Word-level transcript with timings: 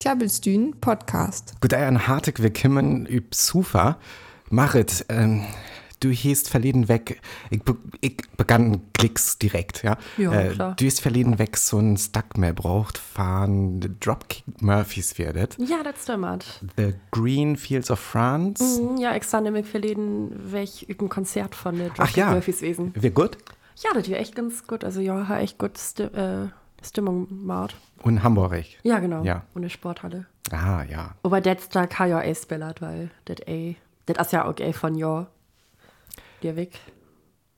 Klabbelstühn 0.00 0.78
Podcast. 0.80 1.54
Gut, 1.60 1.72
ein 1.72 2.06
hartig 2.06 2.42
willkommen 2.42 3.06
üb 3.06 3.34
Sufa. 3.34 3.98
Marit, 4.50 5.06
ähm, 5.08 5.44
du 6.00 6.10
hießt 6.10 6.50
verleden 6.50 6.88
weg. 6.88 7.20
Ich, 7.50 7.62
be 7.62 7.76
ich 8.00 8.18
begann 8.36 8.82
Klicks 8.92 9.38
direkt, 9.38 9.82
ja. 9.82 9.96
Ja, 10.18 10.32
äh, 10.32 10.48
klar. 10.50 10.76
Du 10.78 10.84
hast 10.86 11.00
verleden 11.00 11.38
weg 11.38 11.56
so 11.56 11.78
ein 11.78 11.96
Stuck 11.96 12.36
mehr 12.36 12.52
braucht, 12.52 12.98
fahren 12.98 13.96
Dropkick 14.00 14.44
Murphys 14.60 15.18
werdet. 15.18 15.56
Ja, 15.58 15.82
das 15.82 16.02
stimmt. 16.02 16.60
The 16.76 16.94
Green 17.10 17.56
Fields 17.56 17.90
of 17.90 18.00
France. 18.00 18.82
Mhm, 18.82 18.98
Ja, 18.98 19.14
extra 19.14 19.40
nämlich 19.40 19.66
verleden 19.66 20.52
weg 20.52 20.82
über 20.88 21.04
ein 21.04 21.08
Konzert 21.08 21.54
von 21.54 21.76
der 21.78 21.90
Ach 21.92 21.96
Dropkick 21.96 22.16
ja. 22.16 22.30
Murphys 22.32 22.60
Wesen. 22.60 22.92
Wir 22.94 23.10
gut? 23.12 23.38
Ja, 23.76 23.90
das 23.94 24.10
war 24.10 24.18
echt 24.18 24.34
ganz 24.34 24.66
gut. 24.66 24.84
Also 24.84 25.00
ja, 25.00 25.38
echt 25.38 25.56
gut 25.58 25.78
äh, 26.00 26.48
Stimmung 26.82 27.28
gemacht. 27.28 27.76
Und 28.02 28.22
Hamburg. 28.22 28.64
Ja, 28.82 28.98
genau. 28.98 29.22
Ja. 29.22 29.44
Und 29.54 29.62
eine 29.62 29.70
Sporthalle. 29.70 30.26
Ah, 30.50 30.82
ja. 30.84 31.14
Aber 31.22 31.40
das 31.40 31.68
da 31.68 31.86
kann 31.86 32.10
ja 32.10 32.22
eh 32.22 32.34
spellert, 32.34 32.80
weil 32.80 33.10
das 33.26 33.38
eh, 33.46 33.76
das 34.06 34.26
ist 34.26 34.32
ja 34.32 34.46
auch 34.46 34.58
eh 34.58 34.72
von 34.72 34.94
ja. 34.94 35.26
Der 36.42 36.56
Weg. 36.56 36.78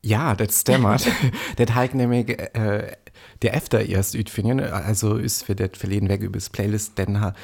Ja, 0.03 0.35
das 0.35 0.61
stimmt. 0.61 1.07
das 1.57 1.75
halt 1.75 1.95
nämlich 1.95 2.29
äh, 2.39 2.93
der 3.43 3.55
efter 3.55 3.85
erst 3.87 4.17
utfinden, 4.17 4.61
also 4.61 5.17
ist 5.17 5.45
für 5.45 5.55
das 5.55 5.71
verleden 5.75 6.09
weg 6.09 6.23
übers 6.23 6.51
Playlist, 6.51 6.99
denn 6.99 7.21
ha 7.21 7.35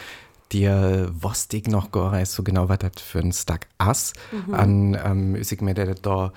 dir 0.52 1.10
wusste 1.12 1.58
ich 1.58 1.66
noch 1.66 1.92
gar 1.92 2.16
nicht 2.16 2.30
so 2.30 2.42
genau, 2.42 2.68
was 2.68 2.78
das 2.78 3.02
für 3.02 3.18
ein 3.18 3.32
Stuck 3.32 3.60
ass. 3.76 4.14
An 4.50 4.98
ähm, 5.04 5.34
ist 5.36 5.52
ich 5.52 5.60
mir 5.60 5.74
der 5.74 5.94
da 5.94 6.32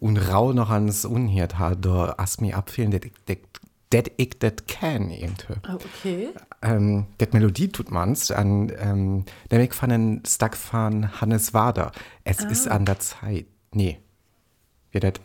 unrau 0.00 0.52
noch 0.52 0.70
ans 0.70 1.04
Unhirt 1.04 1.58
hat, 1.58 1.84
da 1.84 2.16
mir 2.40 2.56
abfehlen, 2.56 2.90
das 2.90 3.02
ich 3.04 3.12
das 3.90 4.04
ich 4.16 4.38
das 4.38 4.54
kann 4.66 5.10
irgendwie. 5.10 5.54
Oh, 5.68 5.74
okay. 5.74 6.30
Ähm, 6.62 7.06
das 7.18 7.32
Melodie 7.32 7.68
tut 7.68 7.90
man's 7.90 8.30
an, 8.30 8.72
ähm, 8.78 9.24
nämlich 9.50 9.74
von 9.74 9.90
den 9.90 10.22
Stuck 10.26 10.56
von 10.56 11.20
Hannes 11.20 11.54
Wader. 11.54 11.92
Es 12.24 12.40
ist 12.40 12.68
an 12.68 12.84
der 12.84 12.98
Zeit. 12.98 13.46
Nee. 13.72 13.98
Wie 14.90 15.00
das. 15.00 15.12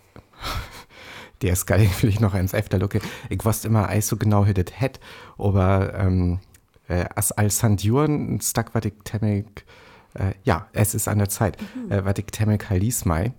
Der 1.41 1.53
ist 1.53 1.65
geil, 1.65 1.89
will 2.01 2.09
ich 2.09 2.19
noch 2.19 2.35
eins 2.35 2.53
öfter 2.53 2.77
lucke. 2.77 3.01
Ich 3.29 3.43
wusste 3.43 3.67
immer 3.67 3.89
eis 3.89 4.07
so 4.07 4.15
genau, 4.15 4.45
wie 4.45 4.53
das 4.53 4.79
hätt, 4.79 4.99
aber 5.39 5.95
ähm, 5.95 6.39
äh, 6.87 7.05
als 7.15 7.31
als 7.31 7.57
Sanduren 7.57 8.39
Stuck 8.41 8.75
was 8.75 8.85
ich 8.85 8.93
temmig, 9.03 9.65
äh, 10.13 10.33
ja, 10.43 10.67
es 10.73 10.93
ist 10.93 11.07
an 11.07 11.17
der 11.17 11.29
Zeit, 11.29 11.57
äh, 11.89 12.05
was 12.05 12.13
ich 12.17 12.27
temmig 12.27 12.69
heilis 12.69 13.05
mai. 13.05 13.33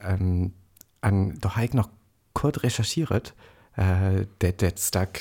Ähm, 0.00 0.52
an, 1.00 1.38
doch 1.40 1.56
habe 1.56 1.64
ich 1.64 1.72
noch 1.72 1.88
kurz 2.34 2.62
recherchiert, 2.62 3.34
äh, 3.78 4.26
der 4.40 4.72
Stuck, 4.76 5.20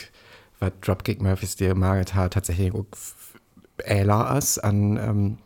was 0.59 0.71
Dropkick 0.81 1.21
Murphys 1.21 1.55
dir 1.55 1.75
maget 1.75 2.15
hat, 2.15 2.33
tatsächlich 2.33 2.73
äler 3.83 4.37
ist 4.37 4.57
an 4.59 4.97
ähm, 4.97 5.37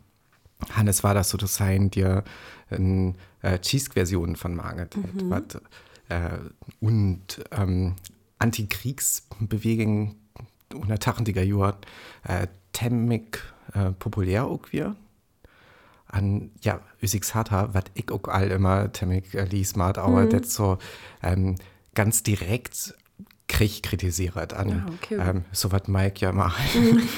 Hannes 0.70 1.02
war 1.02 1.14
das 1.14 1.30
so 1.30 1.38
das 1.38 1.54
sein, 1.54 1.90
dir 1.90 2.24
eine 2.70 3.14
äh, 3.42 3.58
Cheese-Version 3.58 4.36
von 4.36 4.54
Margaret 4.54 4.96
mhm. 4.96 5.30
was, 5.30 5.60
äh, 6.08 6.38
und 6.80 7.44
ähm, 7.50 7.96
Antikriegsbewegung 8.38 10.16
unter 10.74 10.98
Tachentiger 10.98 11.42
Jahren 11.42 11.76
äh, 12.26 12.46
temmig 12.72 13.38
äh, 13.74 13.92
populär 13.92 14.46
auch 14.46 14.72
wir. 14.72 14.96
An, 16.06 16.50
ja, 16.60 16.80
Üsix 17.02 17.34
Hata, 17.34 17.72
was 17.74 17.84
ich 17.94 18.10
auch 18.10 18.28
all 18.28 18.50
immer 18.50 18.92
temmig 18.92 19.34
äh, 19.34 19.44
lies 19.44 19.76
mat, 19.76 19.98
aber 19.98 20.26
das 20.26 20.54
so 20.54 20.78
ähm, 21.22 21.56
ganz 21.94 22.22
direkt 22.22 22.94
Krieg 23.52 23.82
kritisiert 23.82 24.54
an. 24.54 24.68
Ja, 24.68 24.86
okay. 24.94 25.18
ähm, 25.20 25.44
so 25.52 25.70
was 25.72 25.86
Mike 25.86 26.24
ja 26.24 26.32
mal 26.32 26.52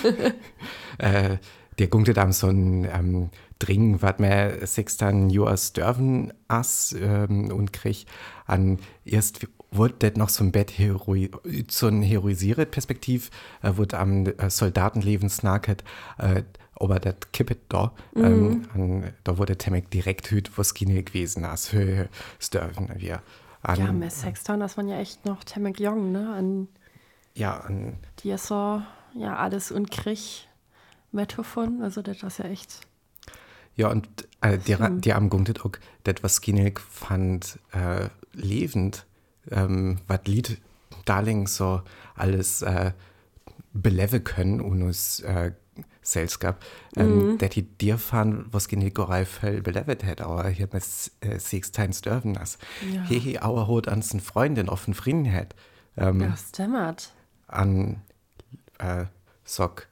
äh, 0.99 1.37
der 1.79 1.87
gungt 1.87 2.19
am 2.19 2.33
so 2.33 2.49
ein 2.49 2.85
ähm, 2.85 3.31
Dring, 3.61 4.03
wat 4.03 4.19
mir 4.19 4.67
sechstan 4.67 5.31
Joas 5.31 5.73
dürfen 5.73 6.33
ass 6.49 6.95
ähm, 6.98 7.53
und 7.53 7.73
krieg 7.73 8.07
an 8.47 8.79
erst 9.05 9.47
wurde 9.70 9.95
das 10.01 10.17
noch 10.17 10.29
so 10.29 10.42
ein 10.45 10.51
Bett 10.51 10.77
heroi 10.77 11.31
so 11.69 11.86
ein 11.86 12.03
heroisiert 12.03 12.73
Perspektiv, 12.73 13.31
äh, 13.63 13.77
wurde 13.77 13.98
am 13.98 14.27
äh, 14.27 14.51
Soldatenleben 14.51 15.29
snacket, 15.29 15.85
äh, 16.19 16.42
aber 16.75 16.98
das 16.98 17.14
kippet 17.33 17.61
da, 17.69 17.92
ähm, 18.17 18.67
an, 18.75 19.13
da 19.23 19.39
wurde 19.39 19.57
Temek 19.57 19.91
direkt 19.91 20.33
hüt, 20.33 20.51
was 20.58 20.75
Kine 20.75 21.03
gewesen 21.05 21.45
as 21.45 21.69
für 21.69 22.08
dürfen 22.53 22.91
wir. 22.97 23.23
An, 23.64 23.79
Ja, 23.79 23.92
mit 23.92 24.13
Sexton, 24.13 24.61
das 24.61 24.77
waren 24.77 24.89
ja 24.89 24.98
echt 24.98 25.25
noch 25.25 25.42
Temmek 25.42 25.80
Jong, 25.80 26.13
ne? 26.13 26.33
An 26.35 26.69
ja, 27.35 27.58
an, 27.61 27.98
so, 28.36 28.83
ja, 29.14 29.36
alles 29.36 29.73
und 29.73 29.91
Krieg 29.91 30.47
mit 31.11 31.33
von. 31.33 31.83
Also 31.83 32.02
das 32.02 32.23
ist 32.23 32.39
ja 32.39 32.45
echt. 32.45 32.80
Ja, 33.77 33.89
und 33.91 34.08
äh, 34.41 34.58
die, 34.58 34.79
hm. 34.79 35.01
die 35.01 35.14
haben 35.14 35.30
gunget 35.30 35.64
auch, 35.64 35.73
das, 36.05 36.17
was 36.23 36.36
Skinek 36.36 36.80
fand, 36.80 37.58
äh, 37.73 38.08
lebend, 38.33 39.07
ähm, 39.51 39.98
was 40.07 40.20
Lied 40.27 40.61
Darling 41.05 41.46
so 41.48 41.83
alles 42.14 42.63
äh, 42.63 42.92
beleve 43.73 44.20
können 44.20 44.61
und 44.61 44.83
uns 44.83 45.20
äh, 45.20 45.52
selbst 46.05 46.39
gab, 46.39 46.63
ähm, 46.97 47.33
Mhm. 47.33 47.39
dass 47.39 47.51
die 47.51 47.63
dir 47.63 47.98
fahren, 47.98 48.45
was 48.53 48.65
Skinek 48.65 48.98
auch 49.01 49.27
voll 49.27 49.61
belevet 49.63 50.05
hat, 50.05 50.20
aber 50.20 50.48
hier 50.48 50.69
mit 50.73 50.85
äh, 51.20 51.39
Sixtines 51.41 52.03
dürfen 52.03 52.35
das. 52.35 52.59
Ja. 52.92 53.03
Hehe, 53.03 53.42
auer 53.42 53.67
hot 53.67 53.89
ans 53.89 54.13
eine 54.13 54.20
Freundin 54.23 54.69
offen 54.69 54.95
Frieden 54.95 55.31
hat, 55.33 55.55
ähm, 55.97 56.20
Ja, 56.20 56.37
stimmt. 56.37 57.13
an 57.48 58.03
äh, 58.79 59.07
Sock. 59.45 59.89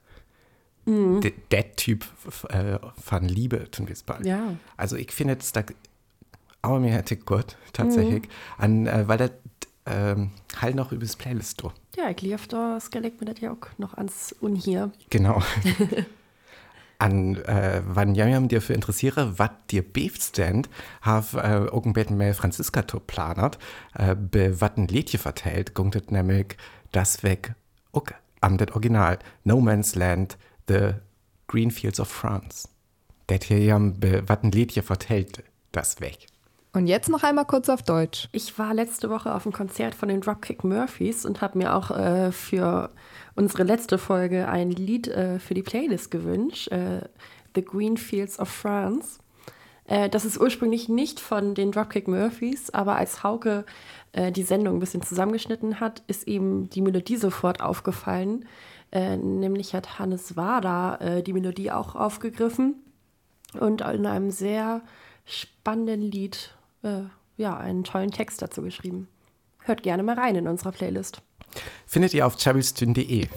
Mhm. 0.84 1.20
Der 1.22 1.32
der 1.50 1.76
Typ 1.76 2.04
äh, 2.50 2.78
von 3.00 3.24
Liebe, 3.24 3.70
es 3.92 4.02
bald. 4.02 4.26
Ja. 4.26 4.56
Also 4.76 4.96
ich 4.96 5.12
finde 5.12 5.36
es 5.38 5.52
da 5.52 5.62
aber 6.60 6.78
mir 6.78 6.92
hätte 6.92 7.16
gut, 7.16 7.56
tatsächlich. 7.72 8.28
An, 8.58 8.86
äh, 8.86 9.08
weil 9.08 9.18
das 9.18 9.30
ähm, 9.86 10.30
halt 10.60 10.74
noch 10.74 10.92
übers 10.92 11.16
Playlist 11.16 11.62
do. 11.62 11.72
Ja, 11.96 12.10
ich 12.10 12.20
lief 12.22 12.48
da, 12.48 12.74
das 12.74 12.90
gelegt 12.90 13.20
mir 13.20 13.32
das 13.32 13.40
ja 13.40 13.52
auch 13.52 13.78
noch 13.78 13.94
ans 13.94 14.34
Un 14.40 14.54
hier. 14.54 14.92
Genau. 15.10 15.42
An 16.98 17.36
äh, 17.36 17.82
wann 17.84 18.14
Jamjam 18.14 18.46
dir 18.46 18.62
für 18.62 18.74
interessiere, 18.74 19.38
was 19.38 19.50
dir 19.70 19.82
beefst 19.82 20.38
denn, 20.38 20.68
hab 21.00 21.34
äh, 21.34 21.64
irgendwann 21.64 22.16
mal 22.16 22.32
Franziska 22.32 22.82
to 22.82 23.00
planert, 23.00 23.58
äh, 23.94 24.14
be 24.14 24.60
wat 24.60 24.76
ein 24.78 24.86
Liedje 24.86 25.18
vertellt, 25.18 25.74
gunget 25.74 26.12
nämlich 26.12 26.56
das 26.92 27.24
weg, 27.24 27.54
okay, 27.90 28.14
am 28.40 28.56
det 28.56 28.70
Original, 28.72 29.18
No 29.42 29.60
Man's 29.60 29.96
Land, 29.96 30.38
The 30.68 30.92
Green 31.48 31.72
Fields 31.72 31.98
of 31.98 32.08
France. 32.08 32.68
Det 33.28 33.44
hier 33.44 33.58
jam 33.58 33.98
be 33.98 34.22
wat 34.28 34.44
ein 34.44 34.52
Liedje 34.52 34.82
vertellt, 34.82 35.42
das 35.72 36.00
weg. 36.00 36.28
Und 36.74 36.86
jetzt 36.86 37.10
noch 37.10 37.22
einmal 37.22 37.44
kurz 37.44 37.68
auf 37.68 37.82
Deutsch. 37.82 38.28
Ich 38.32 38.58
war 38.58 38.72
letzte 38.72 39.10
Woche 39.10 39.34
auf 39.34 39.44
einem 39.44 39.52
Konzert 39.52 39.94
von 39.94 40.08
den 40.08 40.22
Dropkick 40.22 40.64
Murphys 40.64 41.26
und 41.26 41.42
habe 41.42 41.58
mir 41.58 41.74
auch 41.74 41.90
äh, 41.90 42.32
für 42.32 42.88
unsere 43.34 43.64
letzte 43.64 43.98
Folge 43.98 44.48
ein 44.48 44.70
Lied 44.70 45.06
äh, 45.08 45.38
für 45.38 45.52
die 45.52 45.62
Playlist 45.62 46.10
gewünscht, 46.10 46.68
äh, 46.68 47.02
The 47.54 47.62
Green 47.62 47.98
Fields 47.98 48.38
of 48.38 48.48
France. 48.48 49.18
Äh, 49.84 50.08
das 50.08 50.24
ist 50.24 50.40
ursprünglich 50.40 50.88
nicht 50.88 51.20
von 51.20 51.54
den 51.54 51.72
Dropkick 51.72 52.08
Murphys, 52.08 52.70
aber 52.70 52.96
als 52.96 53.22
Hauke 53.22 53.66
äh, 54.12 54.32
die 54.32 54.42
Sendung 54.42 54.76
ein 54.76 54.80
bisschen 54.80 55.02
zusammengeschnitten 55.02 55.78
hat, 55.78 56.02
ist 56.06 56.26
ihm 56.26 56.70
die 56.70 56.80
Melodie 56.80 57.18
sofort 57.18 57.60
aufgefallen. 57.60 58.46
Äh, 58.90 59.18
nämlich 59.18 59.74
hat 59.74 59.98
Hannes 59.98 60.36
Wader 60.36 61.22
die 61.22 61.32
Melodie 61.34 61.70
auch 61.70 61.94
aufgegriffen 61.94 62.76
und 63.60 63.82
in 63.82 64.06
einem 64.06 64.30
sehr 64.30 64.80
spannenden 65.26 66.00
Lied 66.00 66.54
äh, 66.82 67.02
ja, 67.36 67.56
einen 67.56 67.84
tollen 67.84 68.10
Text 68.10 68.42
dazu 68.42 68.62
geschrieben. 68.62 69.08
Hört 69.60 69.82
gerne 69.82 70.02
mal 70.02 70.18
rein 70.18 70.36
in 70.36 70.48
unserer 70.48 70.72
Playlist. 70.72 71.22
Findet 71.86 72.14
ihr 72.14 72.26
auf 72.26 72.38
chabelstün.de. 72.38 73.28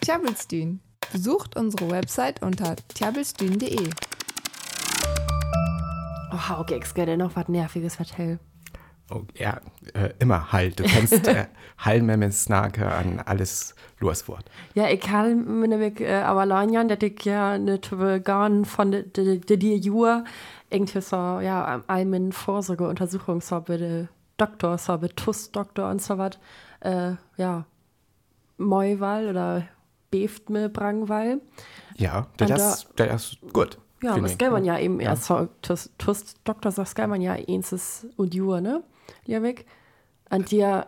Tjabelstühn. 0.00 0.80
Besucht 1.12 1.56
unsere 1.56 1.90
Website 1.90 2.42
unter 2.42 2.76
tjabelstühn.de. 2.94 3.90
Oh, 6.32 6.64
ich 6.68 6.94
gerne 6.94 7.16
noch 7.16 7.36
was 7.36 7.48
Nerviges 7.48 7.96
vertellen. 7.96 8.40
Oh, 9.10 9.22
ja, 9.34 9.60
äh, 9.92 10.10
immer 10.20 10.52
Hall. 10.52 10.70
Du 10.70 10.84
kannst 10.84 11.12
äh, 11.28 11.46
Hall 11.76 12.00
mit 12.00 12.32
Snake 12.32 12.90
an 12.90 13.20
alles 13.20 13.74
loswort. 14.00 14.44
Ja, 14.74 14.88
ich 14.88 15.00
kann 15.00 15.60
mir 15.60 15.68
nämlich 15.68 16.00
äh, 16.00 16.14
aber 16.14 16.46
lernen, 16.46 16.88
dass 16.88 16.98
ich 17.02 17.22
ja 17.24 17.58
nicht 17.58 17.92
vegan 17.92 18.64
von 18.64 18.90
der 18.90 19.02
de, 19.02 19.40
so, 21.00 21.16
ja, 21.16 21.82
allgemein 21.86 22.32
Vorsorgeuntersuchung 22.32 23.40
so 23.40 23.60
bei 23.60 23.76
der 23.76 24.08
Doktor, 24.36 24.78
und 25.90 26.02
so 26.02 26.18
was, 26.18 26.38
äh, 26.80 27.12
ja, 27.36 27.66
Meuwal 28.58 29.28
oder 29.28 29.68
Beft 30.10 30.50
mir 30.50 30.68
Brangwal. 30.68 31.40
Ja, 31.96 32.26
das, 32.36 32.50
Und 32.50 32.58
das, 32.58 32.88
das 32.96 33.32
ist 33.32 33.52
gut. 33.52 33.78
Ja, 34.02 34.18
das 34.18 34.36
kann 34.36 34.52
man 34.52 34.64
ja 34.64 34.78
eben 34.78 34.98
erst 34.98 35.24
so, 35.24 35.48
TUS, 35.62 35.90
TUS 35.96 36.34
Doktor 36.42 36.72
sagt, 36.72 36.96
kann 36.96 37.08
man 37.08 37.20
ja 37.20 37.34
eins 37.34 38.06
und 38.16 38.34
Jur, 38.34 38.60
ne? 38.60 38.82
Liebig. 39.26 39.64
Und 40.28 40.50
dir, 40.50 40.86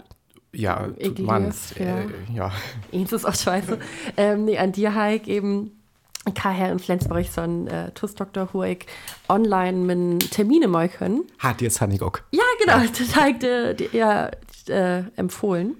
ja, 0.52 0.88
man's. 1.20 1.75
ja. 1.78 2.00
Äh, 2.00 2.08
ja. 2.34 2.52
Eins 2.92 3.12
ist 3.12 3.25
auch 3.25 3.34
scheiße. 3.34 3.78
ähm, 4.16 4.46
nee, 4.46 4.58
an 4.58 4.72
dir 4.72 4.94
halt 4.94 5.28
eben 5.28 5.83
kann 6.32 6.56
in 6.73 6.79
Flensburg 6.79 7.26
so 7.26 7.43
ein 7.43 7.67
äh, 7.67 7.91
TUS-Doktor, 7.91 8.49
ich 8.62 8.87
online 9.29 9.79
mit 9.79 10.31
Termine 10.31 10.69
mal 10.69 10.88
können. 10.88 11.25
Hat 11.38 11.61
jetzt 11.61 11.81
Hannig 11.81 12.03
auch. 12.03 12.19
Ja, 12.31 12.43
genau, 12.61 12.79
das 12.99 13.15
hat 13.17 13.43
dir 13.43 13.76
ja 13.93 14.31
äh, 14.69 15.03
empfohlen. 15.17 15.76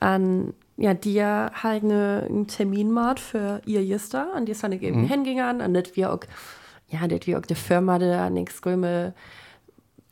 An 0.00 0.52
ja, 0.78 0.94
dir 0.94 1.50
halt 1.54 1.82
eine, 1.82 2.24
einen 2.28 2.46
Termin 2.46 2.92
macht 2.92 3.18
für 3.18 3.60
ihr 3.66 3.82
Jister, 3.82 4.32
an 4.32 4.46
die 4.46 4.52
ist 4.52 4.62
dann 4.62 4.72
eben 4.72 5.02
mhm. 5.02 5.08
hingegangen, 5.08 5.60
an 5.60 5.74
das 5.74 5.96
wir 5.96 6.12
auch, 6.12 6.20
ja, 6.88 7.06
das 7.08 7.26
wir 7.26 7.38
auch 7.38 7.42
die 7.42 7.56
Firma 7.56 7.98
da 7.98 8.26
an 8.26 8.34
nichts 8.34 8.62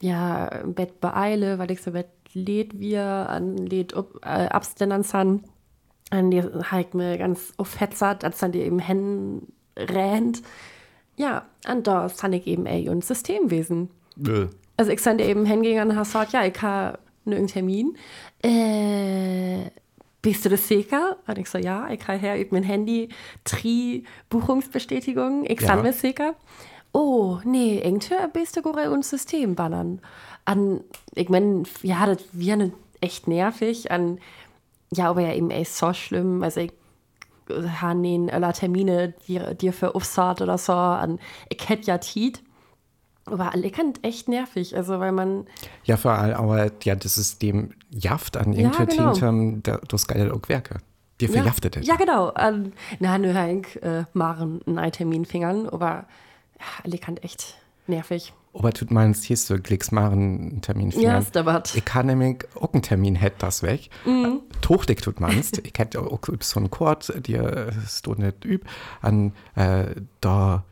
ja, 0.03 0.49
im 0.49 0.75
Bett 0.75 1.01
beeile, 1.01 1.59
weil 1.59 1.71
ich 1.71 1.83
so 1.83 1.93
Bett 1.93 2.09
lädt 2.35 2.81
wir, 2.81 3.05
an 3.05 3.57
lädt 3.57 3.95
äh, 4.23 4.27
Abstinenz 4.27 5.15
an, 5.15 5.45
an 6.11 6.33
die 6.33 6.43
halt 6.43 6.95
mir 6.95 7.17
ganz 7.17 7.53
aufhetzert, 7.57 8.25
als 8.25 8.39
dann 8.39 8.53
die 8.53 8.61
eben 8.61 8.81
hin 8.81 9.43
rennt. 9.77 10.43
Ja, 11.17 11.47
und 11.71 11.87
da 11.87 12.09
dann 12.09 12.37
ich 12.37 12.47
eben 12.47 12.67
ey 12.67 12.89
und 12.89 13.05
Systemwesen. 13.05 13.91
Nö. 14.17 14.49
Also 14.77 14.91
ich 14.93 15.03
dann 15.03 15.19
eben 15.19 15.47
hingegangen 15.47 15.91
und 15.91 15.97
habe 15.97 16.07
gesagt, 16.07 16.33
ja, 16.33 16.45
ich 16.45 16.61
habe 16.61 16.99
einen 17.25 17.47
Termin. 17.47 17.97
Äh, 18.43 19.71
bist 20.23 20.45
du 20.45 20.49
das 20.49 20.69
sicher? 20.69 21.17
Und 21.27 21.39
ich 21.39 21.49
so, 21.49 21.59
ja, 21.59 21.89
ich 21.91 22.07
habe 22.07 22.19
her 22.19 22.39
über 22.39 22.57
mein 22.57 22.63
Handy 22.65 23.09
drei 23.45 24.03
Buchungsbestätigungen. 24.29 25.45
Ich 25.49 25.61
ja. 25.61 25.77
mir 25.77 25.93
sicher. 25.93 26.35
Oh, 26.93 27.39
nee, 27.45 27.79
irgendwie 27.79 28.15
bist 28.33 28.57
du 28.57 28.63
gerade 28.63 28.91
uns 28.91 29.11
System 29.11 29.55
ballern. 29.55 30.01
An, 30.45 30.81
ich 31.15 31.29
meine, 31.29 31.65
ja, 31.83 32.07
das 32.07 32.25
wäre 32.33 32.73
echt 33.01 33.29
nervig. 33.29 33.91
An, 33.91 34.19
ja, 34.93 35.11
aber 35.11 35.23
ja 35.23 35.33
eben 35.35 35.51
echt 35.51 35.73
so 35.73 35.93
schlimm. 35.93 36.43
Also 36.43 36.61
ich 36.61 36.73
habe 37.49 38.03
den 38.03 38.31
alle 38.31 38.53
Termine, 38.53 39.15
dir 39.29 39.73
für 39.73 39.95
Aufsat 39.95 40.41
oder 40.43 40.59
so. 40.59 40.73
An, 40.73 41.19
ich 41.49 41.69
hätte 41.69 41.87
ja 41.87 41.99
Tiet. 41.99 42.43
Aber 43.25 43.53
alle 43.53 43.71
kann 43.71 43.95
echt 44.03 44.29
nervig, 44.29 44.77
also 44.77 45.01
weil 45.01 45.11
man. 45.11 45.47
Ja, 45.85 45.97
vor 45.97 46.13
allem, 46.13 46.37
aber 46.37 46.71
ja, 46.85 46.95
das 46.95 47.17
System 47.17 47.73
jaft 47.91 48.37
an 48.37 48.53
irgendwie 48.53 48.95
ja, 48.95 49.13
genau. 49.13 49.79
das 49.89 50.07
geile 50.07 50.33
auch 50.33 50.49
Werke. 50.49 50.79
Wir 51.19 51.31
verjaftet 51.31 51.77
ja, 51.77 51.83
ja, 51.83 51.97
genau. 51.97 52.29
Um, 52.29 52.73
na, 53.01 53.13
Hank 53.13 53.77
äh, 53.77 54.05
machen 54.13 54.61
einen 54.67 54.93
Termin 54.93 55.25
fingern, 55.25 55.69
aber 55.69 56.07
ja, 56.59 56.67
alle 56.85 56.99
kann 56.99 57.17
echt 57.17 57.57
nervig. 57.89 58.33
Aber 58.55 58.73
tut 58.73 58.91
meinst, 58.91 59.25
hier 59.25 59.35
ist 59.35 59.47
so 59.47 59.59
Klicks 59.59 59.93
machen 59.93 60.13
einen 60.13 60.63
Termin 60.63 60.91
fingern. 60.91 61.13
Ja, 61.13 61.19
ist 61.19 61.37
da 61.37 61.45
was. 61.45 61.75
Ich 61.75 61.85
kann 61.85 62.07
nämlich 62.07 62.39
auch 62.59 62.73
einen 62.73 62.83
Termin 62.83 63.15
hätte 63.15 63.37
das 63.41 63.63
weg. 63.63 63.91
Mhm. 64.07 64.41
Tuchtig 64.63 65.03
tut 65.03 65.21
meinst. 65.21 65.59
ich 65.65 65.75
hätte 65.77 66.01
auch 66.01 66.21
so 66.41 66.61
einen 66.61 66.71
Chord, 66.71 67.13
der 67.29 67.69
ist 67.69 68.07
nicht 68.07 68.45
üb, 68.45 68.65
an 69.03 69.33
äh, 69.57 69.87
da 70.21 70.65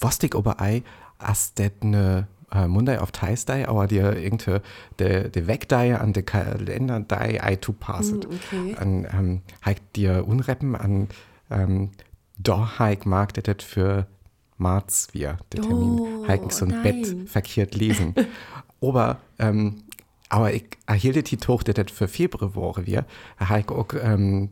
wusste 0.00 0.26
ich 0.26 0.34
aber 0.34 0.60
ei, 0.60 0.82
as 1.18 1.54
det 1.54 1.84
ne 1.84 2.26
uh, 2.54 2.66
Monday 2.66 2.98
auf 2.98 3.12
Teisdei, 3.12 3.68
aber 3.68 3.86
dir 3.86 4.16
irgendwie 4.16 4.60
de, 4.98 5.28
de 5.28 5.46
Wegdei 5.46 5.96
an 5.96 6.12
de 6.12 6.22
Kalender 6.22 7.00
dei 7.00 7.40
ei 7.42 7.56
to 7.56 7.72
passet. 7.72 8.28
Mm, 8.28 8.34
okay. 8.34 8.76
An 8.78 9.06
ähm, 9.12 9.42
heik 9.64 9.92
dir 9.94 10.26
unreppen 10.26 10.76
an 10.76 11.08
ähm, 11.50 11.90
da 12.38 12.78
heik 12.78 13.06
mag 13.06 13.34
det 13.34 13.62
für 13.62 14.06
März 14.62 15.08
wir, 15.12 15.38
der 15.52 15.62
Termin. 15.62 16.00
Oh, 16.00 16.26
heik 16.28 16.52
so 16.52 16.64
ein 16.64 16.70
nein. 16.70 16.82
Bett 16.82 17.28
verkehrt 17.28 17.74
lesen. 17.74 18.14
aber 18.80 19.18
ähm, 19.38 19.82
aber 20.28 20.54
ich 20.54 20.64
erhielt 20.86 21.30
die 21.30 21.36
Tochter 21.36 21.74
das 21.74 21.90
für 21.90 22.08
Februar 22.08 22.86
wir, 22.86 23.04
heik 23.38 23.70
auch 23.70 23.88
ähm, 24.00 24.48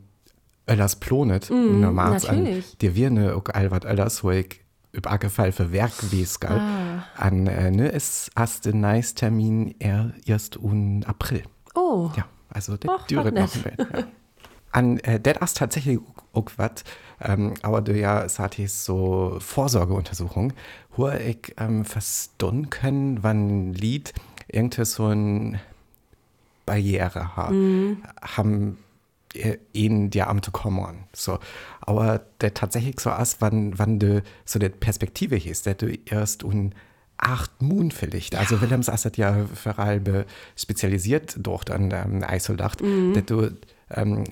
Öllers 0.69 0.97
plonet, 0.97 1.49
mm, 1.49 1.93
März 1.93 2.25
an. 2.25 2.63
Die 2.81 2.95
wir 2.95 3.09
ne 3.09 3.35
auch 3.35 3.51
allwart 3.51 3.85
Öllers, 3.85 4.23
wo 4.23 4.29
ich 4.29 4.61
über 4.91 5.09
Fall 5.29 5.51
für 5.51 5.71
Werk 5.71 5.91
Werkwesgal. 6.03 6.59
Ah. 6.59 7.03
An 7.15 7.47
äh, 7.47 7.71
ne, 7.71 7.87
ist 7.87 8.29
erst 8.35 8.65
den 8.65 8.81
nice 8.81 9.15
Termin 9.15 9.73
er 9.79 10.13
erst 10.25 10.57
un 10.57 11.03
April. 11.05 11.43
Oh. 11.75 12.11
Ja, 12.15 12.25
also 12.49 12.77
der 12.77 12.99
dürre 13.09 13.31
noch 13.31 13.53
ein 13.55 13.63
ja. 13.77 14.03
An 14.71 14.99
äh, 14.99 15.19
der 15.19 15.41
ist 15.41 15.57
tatsächlich 15.57 15.99
auch 16.33 16.49
was, 16.57 16.83
ähm, 17.19 17.53
aber 17.61 17.81
du 17.81 17.97
ja 17.97 18.27
sagst 18.29 18.85
so 18.85 19.37
Vorsorgeuntersuchung, 19.39 20.53
wo 20.95 21.09
ich 21.09 21.53
ähm, 21.57 21.85
verstehen 21.85 22.69
können, 22.69 23.23
wann 23.23 23.73
Lied 23.73 24.13
irgendwie 24.47 24.85
so 24.85 25.07
ein 25.07 25.59
Barriere 26.65 27.35
hat, 27.35 27.51
mhm. 27.51 28.03
haben 28.21 28.77
in 29.73 30.09
die 30.09 30.21
Amte 30.21 30.51
kommen. 30.51 31.05
So. 31.13 31.39
Aber 31.81 32.21
der 32.41 32.53
tatsächlich 32.53 32.99
so 32.99 33.11
ist, 33.11 33.37
wann, 33.39 33.77
wann 33.77 33.99
du 33.99 34.23
so 34.45 34.59
der 34.59 34.69
Perspektive 34.69 35.35
hieß, 35.35 35.63
der 35.63 35.75
du 35.75 35.93
erst 36.05 36.43
un 36.43 36.73
acht 37.17 37.61
Moon 37.61 37.91
vielleicht. 37.91 38.35
Also 38.35 38.55
ja. 38.55 38.61
Willems 38.61 38.87
hat 38.87 39.15
ja 39.17 39.45
für 39.53 39.77
allem 39.77 40.25
spezialisiert 40.55 41.35
dort 41.37 41.69
an 41.69 41.89
der 41.89 42.05
ähm, 42.05 42.23
Eisoldacht, 42.23 42.81
mhm. 42.81 43.13
dass 43.13 43.25
du 43.25 43.51
ähm, 43.95 44.23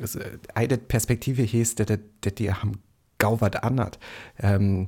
eine 0.55 0.77
Perspektive 0.77 1.41
hieß, 1.41 1.75
der, 1.75 1.85
der, 1.85 1.99
der 2.23 2.31
dir 2.31 2.57
am 2.61 2.73
Gauwart 3.17 3.63
anhat. 3.63 3.99
Ähm, 4.39 4.87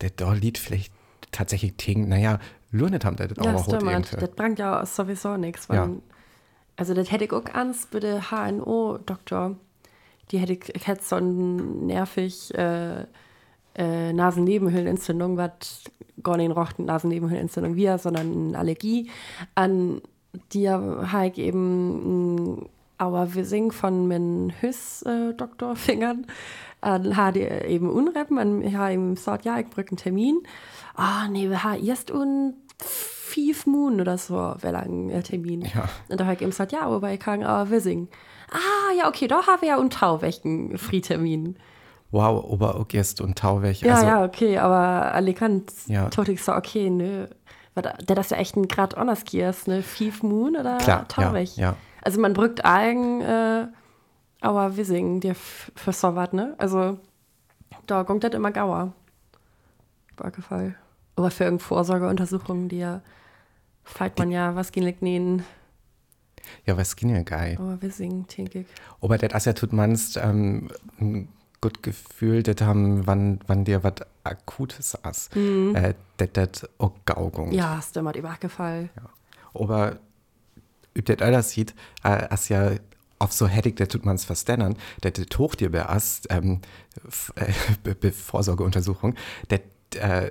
der 0.00 0.10
da 0.10 0.32
liegt 0.32 0.58
vielleicht 0.58 0.92
tatsächlich 1.30 1.74
Ting, 1.76 2.08
naja, 2.08 2.38
Lunet 2.70 3.04
haben 3.04 3.16
das 3.16 3.38
auch 3.38 3.44
ja, 3.44 3.58
stimmt. 3.58 4.22
Das 4.22 4.30
bringt 4.30 4.58
ja 4.58 4.84
sowieso 4.84 5.36
nichts, 5.36 5.68
ja. 5.68 5.88
Also 6.76 6.94
das 6.94 7.12
hätte 7.12 7.24
ich 7.24 7.32
auch 7.32 7.44
Angst 7.52 7.90
bei 7.90 8.00
der 8.00 8.30
HNO-Doktor. 8.30 9.56
Die 10.30 10.38
hätte 10.38 10.54
ich, 10.54 10.74
ich 10.74 10.86
hätte 10.86 11.04
so 11.04 11.16
ein 11.16 11.86
nervig 11.86 12.52
äh, 12.54 13.04
äh, 13.74 14.12
Nasennebenhöhlenentzündung, 14.12 15.36
was 15.36 15.84
gar 16.22 16.38
nicht 16.38 16.56
roch 16.56 16.72
Nasennebenhöhlenentzündung 16.78 17.76
wir, 17.76 17.98
sondern 17.98 18.48
eine 18.48 18.58
Allergie. 18.58 19.10
An 19.54 20.00
die 20.52 20.70
habe 20.70 21.26
ich 21.26 21.38
eben 21.38 22.68
aber 23.02 23.34
wir 23.34 23.44
singen 23.44 23.72
von 23.72 24.08
meinen 24.08 24.52
Hüss-Doktor 24.60 25.72
äh, 25.72 25.76
Fingern. 25.76 26.26
An 26.80 27.16
hat 27.16 27.36
eben 27.36 27.90
unreppen, 27.90 28.38
an 28.38 28.76
habe 28.76 28.92
ihm 28.92 29.14
gesagt, 29.14 29.44
ja, 29.44 29.58
ich 29.58 29.66
brauche 29.66 29.86
einen 29.88 29.96
Termin. 29.96 30.42
Ah, 30.94 31.24
oh, 31.26 31.30
nee, 31.30 31.48
wir 31.48 31.62
haben 31.62 31.84
erst 31.84 32.10
un 32.10 32.54
fünf 32.78 33.66
Moon 33.66 34.00
oder 34.00 34.18
so, 34.18 34.34
wäre 34.34 34.72
lang 34.72 35.10
ein 35.10 35.22
Termin. 35.22 35.62
Ja. 35.62 35.88
Und 36.08 36.20
da 36.20 36.24
habe 36.24 36.34
ich 36.34 36.42
ihm 36.42 36.50
gesagt, 36.50 36.72
ja, 36.72 36.82
aber 36.82 37.12
ich 37.12 37.20
kann 37.20 37.44
auch 37.44 37.70
Wissing. 37.70 38.08
Ah, 38.50 38.92
ja, 38.98 39.08
okay, 39.08 39.28
da 39.28 39.46
haben 39.46 39.62
wir 39.62 39.68
ja 39.68 39.78
un 39.78 39.90
Tauwächen 39.90 40.76
Frietermin. 40.76 41.56
Wow, 42.12 42.52
aber 42.52 42.76
auch 42.76 42.86
erst 42.92 43.22
und 43.22 43.38
Tauwech. 43.38 43.80
Ja, 43.80 43.94
also, 43.94 44.06
ja, 44.06 44.24
okay, 44.24 44.58
aber 44.58 45.14
Alicante, 45.14 45.72
ja. 45.86 46.10
ich 46.28 46.44
so, 46.44 46.52
okay, 46.52 46.90
nö. 46.90 47.26
Der 47.74 48.16
das 48.16 48.28
ja 48.28 48.36
echt 48.36 48.54
ein 48.54 48.68
Grad 48.68 48.94
ist, 49.32 49.66
ne? 49.66 49.82
Fünf 49.82 50.22
Moon 50.22 50.56
oder 50.56 50.76
Klar. 50.76 51.06
Ja, 51.56 51.70
ja. 51.70 51.76
Also 52.02 52.20
man 52.20 52.34
brückt 52.34 52.64
Eigen, 52.64 53.20
äh, 53.22 53.66
aber 54.40 54.76
Wissing, 54.76 55.20
dir 55.20 55.34
für 55.34 55.92
so 55.92 56.14
was, 56.14 56.32
ne? 56.32 56.54
Also 56.58 56.98
da 57.86 58.04
kommt 58.04 58.24
das 58.24 58.32
immer 58.34 58.52
Gauer. 58.52 58.92
Gefallen. 60.32 60.76
Aber 61.16 61.32
für 61.32 61.44
irgendeine 61.44 61.66
Vorsorgeuntersuchungen, 61.66 62.68
die 62.68 62.78
ja 62.78 63.02
Fragt 63.84 64.18
man 64.18 64.30
ja, 64.30 64.54
was 64.54 64.72
ging 64.72 64.84
nähen? 65.00 65.44
Ja, 66.66 66.76
was 66.76 66.96
ging 66.96 67.10
ja 67.10 67.22
geil. 67.22 67.56
Aber 67.58 67.80
wir 67.80 67.90
singen, 67.90 68.26
denke 68.36 68.60
ich. 68.60 68.66
Aber 69.00 69.18
das 69.18 69.32
ja 69.44 69.52
tut 69.52 69.72
manst 69.72 70.16
ähm, 70.16 70.68
gut 71.60 71.82
Gefühl, 71.82 72.42
das 72.42 72.60
haben, 72.60 73.06
wann, 73.06 73.40
wann 73.46 73.64
dir 73.64 73.84
was 73.84 73.94
Akutes 74.24 74.98
ist. 75.08 75.34
Mhm. 75.36 75.74
Äh, 75.74 75.94
das 76.16 76.28
das 76.32 76.68
auch 76.78 76.92
Gaugung. 77.04 77.52
Ja, 77.52 77.78
ist 77.78 78.00
mal 78.00 78.16
übergefallen. 78.16 78.90
Ja. 78.96 79.60
Aber, 79.60 79.98
das? 80.94 81.20
Alles 81.20 81.50
sieht, 81.50 81.74
äh, 82.04 82.32
ist 82.32 82.48
ja 82.48 82.72
auf 83.18 83.32
so 83.32 83.46
hättig, 83.46 83.76
der 83.76 83.88
tut 83.88 84.04
man 84.04 84.16
es 84.16 84.24
verständern, 84.24 84.76
der 85.02 85.12
hoch 85.38 85.54
dir 85.54 85.70
beast, 85.70 86.26
ähm, 86.30 86.60
äh, 87.36 88.10
Vorsorgeuntersuchung, 88.10 89.14
der, 89.48 89.60
äh, 89.96 90.30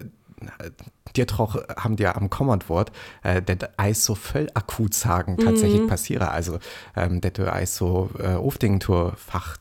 dir 1.15 1.25
doch 1.25 1.55
haben 1.75 1.95
dir 1.95 2.15
am 2.15 2.29
Kommandwort 2.29 2.91
äh, 3.23 3.41
der 3.41 3.69
Eis 3.77 4.05
so 4.05 4.15
voll 4.15 4.49
akut 4.53 4.93
sagen 4.93 5.37
tatsächlich 5.37 5.81
mhm. 5.81 5.87
passiere. 5.87 6.31
Also 6.31 6.59
ähm, 6.95 7.21
der 7.21 7.31
du 7.31 7.51
Eis 7.51 7.75
so 7.75 8.09
äh, 8.17 8.35
Tour 8.79 9.13
Fach 9.17 9.57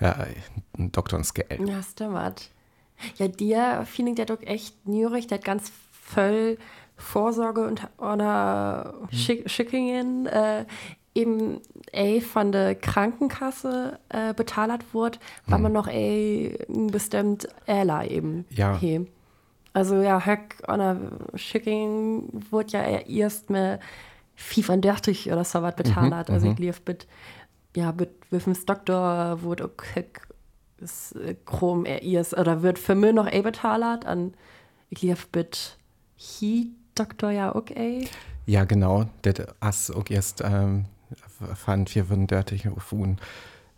äh, 0.00 0.12
Doktorns 0.76 1.34
Geld 1.34 1.60
ja 1.66 1.82
stimmt. 1.82 2.50
Ja 3.16 3.28
dir 3.28 3.84
finde 3.84 4.14
der 4.14 4.26
doch 4.26 4.42
echt 4.42 4.86
nürig 4.86 5.26
der 5.26 5.38
ganz 5.38 5.72
voll 5.90 6.58
Vorsorge 7.02 7.66
und 7.66 7.82
oder 7.98 8.94
mhm. 9.00 9.16
Schick, 9.16 9.50
Schickingen 9.50 10.26
äh, 10.26 10.64
eben 11.14 11.60
ey, 11.92 12.20
von 12.20 12.52
der 12.52 12.74
Krankenkasse 12.74 13.98
äh, 14.08 14.32
bezahlt 14.34 14.94
wurde, 14.94 15.18
weil 15.46 15.58
mhm. 15.58 15.62
man 15.64 15.72
noch 15.72 15.88
ey, 15.88 16.58
bestimmt 16.68 17.48
Äler 17.66 18.10
eben 18.10 18.46
ja. 18.50 18.78
Hey. 18.80 19.06
Also 19.74 19.96
ja, 19.96 20.24
Höck 20.24 20.56
oder 20.68 20.96
Schicking 21.34 22.28
wurde 22.50 22.72
ja 22.72 22.82
erst 22.82 23.48
mal 23.48 23.80
35 24.36 25.32
oder 25.32 25.44
so 25.44 25.62
was 25.62 25.74
bezahlt. 25.76 26.28
Mhm, 26.28 26.34
also 26.34 26.46
ich 26.46 26.58
mhm. 26.58 26.64
lief 26.64 26.82
mit 26.86 27.06
ja, 27.74 27.92
mit, 27.92 28.10
dem 28.30 28.66
Doktor 28.66 29.38
auch 29.42 29.70
das 30.78 31.12
äh, 31.12 31.34
Chrom 31.46 31.84
er 31.86 32.02
ist, 32.02 32.36
oder 32.36 32.62
wird 32.62 32.78
für 32.78 32.94
mich 32.94 33.14
noch 33.14 33.30
eh 33.30 33.40
bezahlt 33.40 34.04
an, 34.04 34.34
ich 34.90 35.00
glaube, 35.00 35.20
mit 35.34 35.78
He 36.16 36.72
Doktor 36.94 37.30
ja 37.30 37.54
auch. 37.54 37.64
Ja, 38.46 38.64
genau. 38.64 39.06
Das 39.22 39.38
ist 39.88 39.94
auch 39.94 40.08
erst 40.10 40.42
ähm, 40.44 40.86
fand 41.54 41.94
wir 41.94 42.04
von 42.06 42.26
dörtig 42.26 42.68
auf 42.68 42.94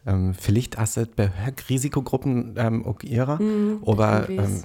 ähm, 0.07 0.35
vielleicht 0.35 0.79
asset 0.79 1.17
bei 1.17 1.31
Risikogruppen 1.69 2.55
ähm, 2.59 2.85
auch 2.85 3.03
ihrer, 3.03 3.41
mm, 3.41 3.83
aber 3.87 4.29
ähm, 4.29 4.65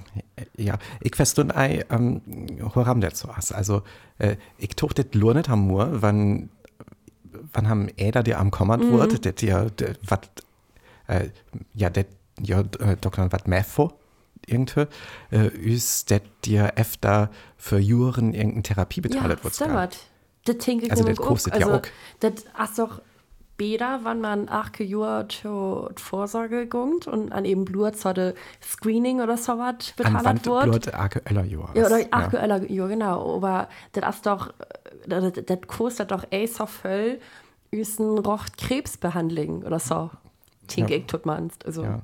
ja, 0.58 0.78
ich 1.02 1.16
verstehe 1.16 1.56
ei, 1.56 1.86
ähm, 1.90 2.22
woran 2.74 3.00
das 3.00 3.20
so 3.20 3.30
ist. 3.38 3.54
Also, 3.54 3.84
äh, 4.18 4.36
ich 4.58 4.76
tue 4.76 4.90
das 4.94 5.06
nur 5.14 5.34
nicht 5.34 5.50
am 5.50 5.68
Mur, 5.68 5.90
wann, 6.02 6.50
wann 7.54 7.70
haben 7.70 7.88
Äder, 7.96 8.24
die 8.24 8.36
am 8.36 8.52
Kommand 8.52 8.84
mm. 8.84 8.92
wird, 8.92 9.26
das 9.26 9.42
ja, 9.42 9.68
was, 10.06 10.20
äh, 11.08 11.30
ja, 11.74 11.90
das, 11.90 12.06
ja, 12.42 12.60
äh, 12.60 12.98
Doktor, 13.00 13.32
was 13.32 13.46
mehr 13.48 13.64
vor, 13.64 13.94
irgendwie, 14.52 14.88
äh, 15.32 15.48
ist, 15.48 16.12
dass 16.12 16.22
dir 16.46 16.74
öfter 16.76 17.30
für 17.58 17.80
Juren 17.80 18.34
irgendeine 18.34 18.64
Therapie 18.64 19.02
bezahlt 19.02 19.40
ja, 19.40 19.44
wird. 19.44 19.56
Stimmt. 19.56 20.00
Das 20.46 20.58
denke 20.66 20.86
ich 20.86 20.92
also, 20.92 21.04
das 21.04 21.18
kostet 21.18 21.58
ja 21.58 21.68
also, 21.68 21.80
auch. 21.80 21.82
Das 22.20 22.34
ist 22.70 22.80
doch 22.80 23.02
Bäder, 23.60 24.00
wann 24.04 24.22
man 24.22 24.50
acht 24.50 24.80
Jahre 24.80 25.28
zur 25.28 25.92
Vorsorge 25.98 26.66
gungt 26.66 27.08
und 27.08 27.32
an 27.34 27.44
eben 27.46 27.66
Blut 27.66 27.98
so 27.98 28.14
Screening 28.64 29.22
oder 29.22 29.38
so 29.38 29.60
was 29.60 29.92
bezahlt 29.92 30.46
wird. 30.46 30.64
Blut 30.64 30.94
acht 30.94 31.30
Jahr. 31.30 31.76
Ja, 31.76 31.86
oder 31.86 32.06
acht 32.10 32.34
ja. 32.34 32.46
Jahr, 32.46 32.88
genau. 32.88 33.36
Aber 33.36 33.68
das 33.92 34.16
ist 34.16 34.26
doch, 34.26 34.54
das, 35.06 35.34
das 35.46 35.60
kostet 35.68 36.12
doch 36.12 36.26
eh 36.32 36.48
so 36.48 36.66
viel, 36.66 37.20
ist 37.70 38.00
ein 38.00 38.24
Krebsbehandlung 38.58 39.64
oder 39.64 39.80
so. 39.80 40.10
Denke 40.76 40.98
ja. 40.98 41.04
tut 41.06 41.26
man. 41.26 41.52
Also. 41.66 41.84
Ja. 41.84 42.02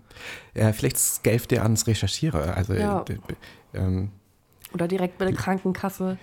ja 0.54 0.74
vielleicht 0.74 1.24
Geld 1.24 1.52
dir 1.52 1.64
ans 1.64 1.88
Recherchieren. 1.88 2.50
Also, 2.50 2.74
ja. 2.74 3.04
ähm, 3.74 4.12
oder 4.74 4.88
direkt 4.88 5.18
bei 5.18 5.26
der 5.26 5.34
Krankenkasse. 5.34 6.18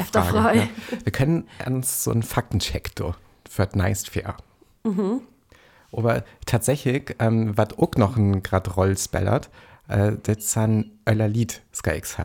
Efter 0.00 0.22
frei. 0.22 0.56
Ja. 0.56 0.68
Wir 1.04 1.12
können 1.12 1.46
uns 1.66 2.04
so 2.04 2.10
einen 2.10 2.22
Faktencheck 2.22 2.94
für 3.48 3.68
nice 3.74 4.06
fair. 4.08 4.36
Mhm. 4.84 5.20
Aber 5.92 6.24
tatsächlich, 6.46 7.14
ähm, 7.18 7.56
was 7.56 7.78
auch 7.78 7.92
noch 7.96 8.16
ein 8.16 8.42
grad 8.42 8.76
Roll 8.76 8.96
spellert, 8.96 9.50
äh, 9.88 10.12
das 10.22 10.52
sind 10.52 10.92
öller 11.06 11.28
Lied 11.28 11.62
Skyx 11.74 12.16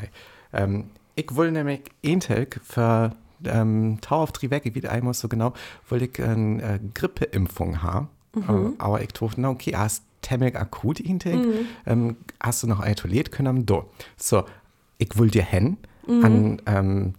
Ähm, 0.53 0.91
ich 1.15 1.35
will 1.35 1.51
nämlich 1.51 1.81
Tag 2.21 2.59
für 2.63 3.11
ähm, 3.45 3.99
Tau 4.01 4.23
auf 4.23 4.31
drei 4.31 4.51
Wege, 4.51 4.75
wie 4.75 4.87
einmal 4.87 5.13
so 5.13 5.27
genau, 5.27 5.53
wollte 5.89 6.05
ich 6.05 6.21
eine 6.21 6.61
äh, 6.63 6.79
Grippeimpfung 6.93 7.81
haben. 7.81 8.09
Mhm. 8.35 8.73
Äh, 8.77 8.81
aber 8.81 9.01
ich 9.01 9.09
dachte, 9.09 9.39
na 9.41 9.49
okay, 9.49 9.73
hast 9.75 10.03
Temmig 10.21 10.55
akut 10.55 10.99
Intake, 10.99 11.37
mhm. 11.37 11.65
ähm, 11.85 12.17
hast 12.39 12.63
du 12.63 12.67
noch 12.67 12.79
ein 12.79 12.95
Toilette 12.95 13.29
können, 13.29 13.65
do. 13.65 13.89
So, 14.15 14.45
ich 14.97 15.17
will 15.17 15.29
dir 15.29 15.43
hin 15.43 15.77
mhm. 16.07 16.25
an 16.25 16.61
ähm, 16.65 17.13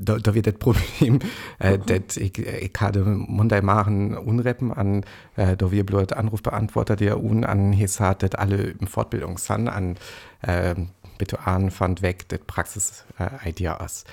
da, 0.00 0.16
da 0.16 0.34
wird 0.34 0.46
das 0.46 0.54
Problem, 0.54 1.20
äh, 1.58 1.76
mhm. 1.76 1.86
dass 1.86 2.16
ich, 2.16 2.38
ich 2.38 2.72
hatte 2.78 3.04
Monday 3.04 3.62
machen 3.62 4.16
Unreppen 4.16 4.72
an, 4.72 5.04
äh, 5.36 5.56
da 5.56 5.70
wir 5.70 5.84
bloß 5.84 6.12
Anrufbeantworter 6.12 6.96
der 6.96 7.22
Un 7.22 7.44
an 7.44 7.72
Hesat, 7.72 8.22
das 8.22 8.34
alle 8.34 8.56
im 8.56 8.86
Fortbildung 8.86 9.38
sind, 9.38 9.68
an 9.68 9.96
äh, 10.42 10.74
bitte 11.18 11.46
an 11.46 11.70
fand 11.70 12.02
weg, 12.02 12.28
das 12.28 12.40
Praxis 12.46 13.04
äh, 13.18 13.48
Ideas. 13.48 14.04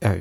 Äh, 0.00 0.20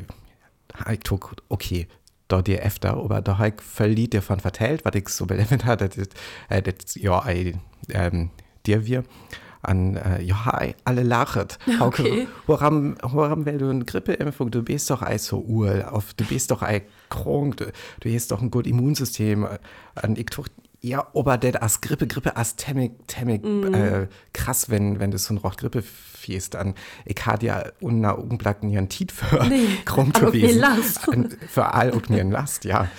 ich 0.91 0.99
tog, 1.01 1.35
okay, 1.49 1.87
da 2.33 2.41
dir 2.41 2.61
öfter, 2.61 2.97
aber 2.97 3.21
da 3.21 3.37
habe 3.37 3.49
ich 3.49 3.61
verliert 3.61 4.13
davon 4.13 4.39
vertellt, 4.39 4.85
was 4.85 4.95
ich 4.95 5.07
so 5.09 5.25
belebt 5.25 5.65
habe, 5.65 5.87
das, 5.87 6.07
äh, 6.49 6.61
das, 6.61 6.95
ja, 6.95 7.27
ich, 7.29 7.55
ähm, 7.89 8.31
dir 8.65 8.85
wir 8.85 9.03
an, 9.61 9.95
äh, 9.95 10.21
ja, 10.21 10.59
alle 10.83 11.03
lachet. 11.03 11.57
Okay. 11.79 12.27
Warum, 12.47 12.95
warum 13.01 13.45
will 13.45 13.57
du 13.57 13.69
eine 13.69 13.85
Grippeimpfung? 13.85 14.51
Du 14.51 14.63
bist 14.63 14.89
doch 14.89 15.01
ein 15.01 15.19
so 15.19 15.39
ur, 15.39 16.03
du 16.17 16.25
bist 16.25 16.51
doch 16.51 16.61
ein 16.61 16.81
krank, 17.09 17.57
du, 17.57 17.71
du 18.01 18.13
hast 18.13 18.31
doch 18.31 18.41
ein 18.41 18.51
gutes 18.51 18.71
Immunsystem. 18.71 19.47
Und 20.01 20.17
ich 20.17 20.25
tue, 20.25 20.45
ja, 20.83 21.07
aber 21.15 21.37
das 21.37 21.55
als 21.55 21.81
Grippe, 21.81 22.07
Grippe 22.07 22.35
als 22.35 22.57
temmig, 22.57 23.07
temmig 23.07 23.41
mm. 23.43 23.73
äh, 23.73 24.07
krass, 24.33 24.69
wenn, 24.69 24.99
wenn 24.99 25.11
du 25.11 25.17
so 25.17 25.33
ein 25.33 25.37
Roch 25.37 25.55
Grippe 25.55 25.81
fiest, 25.81 26.55
dann 26.55 26.75
ich 27.05 27.25
hatte 27.25 27.45
ja 27.45 27.63
unter 27.79 28.17
Augenblick 28.19 28.63
nie 28.63 28.77
ein 28.77 28.89
Tiet 28.89 29.13
für 29.13 29.45
nee, 29.45 29.65
krank 29.85 30.19
gewesen. 30.19 30.61
Für 31.47 31.73
all 31.73 31.91
und 31.91 32.09
mir 32.09 32.25
Last, 32.25 32.65
ja. 32.65 32.89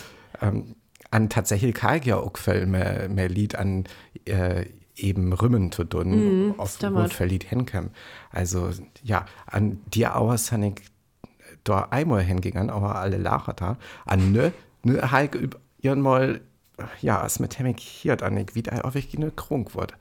Ähm, 0.40 0.76
an 1.10 1.28
tatsächlich 1.28 1.76
ja 2.06 2.16
auch 2.16 2.38
viel 2.38 2.64
mehr, 2.64 3.10
mehr 3.10 3.28
Lied 3.28 3.54
an 3.54 3.84
äh, 4.24 4.64
eben 4.96 5.34
Rümmen 5.34 5.70
zu 5.70 5.84
tun, 5.84 6.48
mm, 6.48 6.54
auf 6.58 6.78
wo 6.80 7.06
verliert 7.08 7.44
hinkommen. 7.44 7.90
Also 8.30 8.70
ja, 9.02 9.26
an 9.46 9.82
dir 9.88 10.16
auch 10.16 10.32
ich 10.32 10.82
da 11.64 11.88
einmal 11.90 12.22
hingegangen, 12.22 12.70
aber 12.70 12.96
alle 12.96 13.18
lachen 13.18 13.54
da. 13.56 13.76
An 14.06 14.32
ne, 14.32 14.52
ne, 14.84 15.10
halt 15.10 15.36
irgendwann 15.82 16.40
ja, 17.00 17.24
es 17.24 17.40
mit 17.40 17.58
dem 17.58 17.74
hier 17.76 18.22
an 18.22 18.36
ich 18.36 18.54
wieder 18.54 18.84
auf 18.84 18.94
ich 18.94 19.14
eine 19.16 19.30
Krunk 19.30 19.74
wurde. 19.74 19.94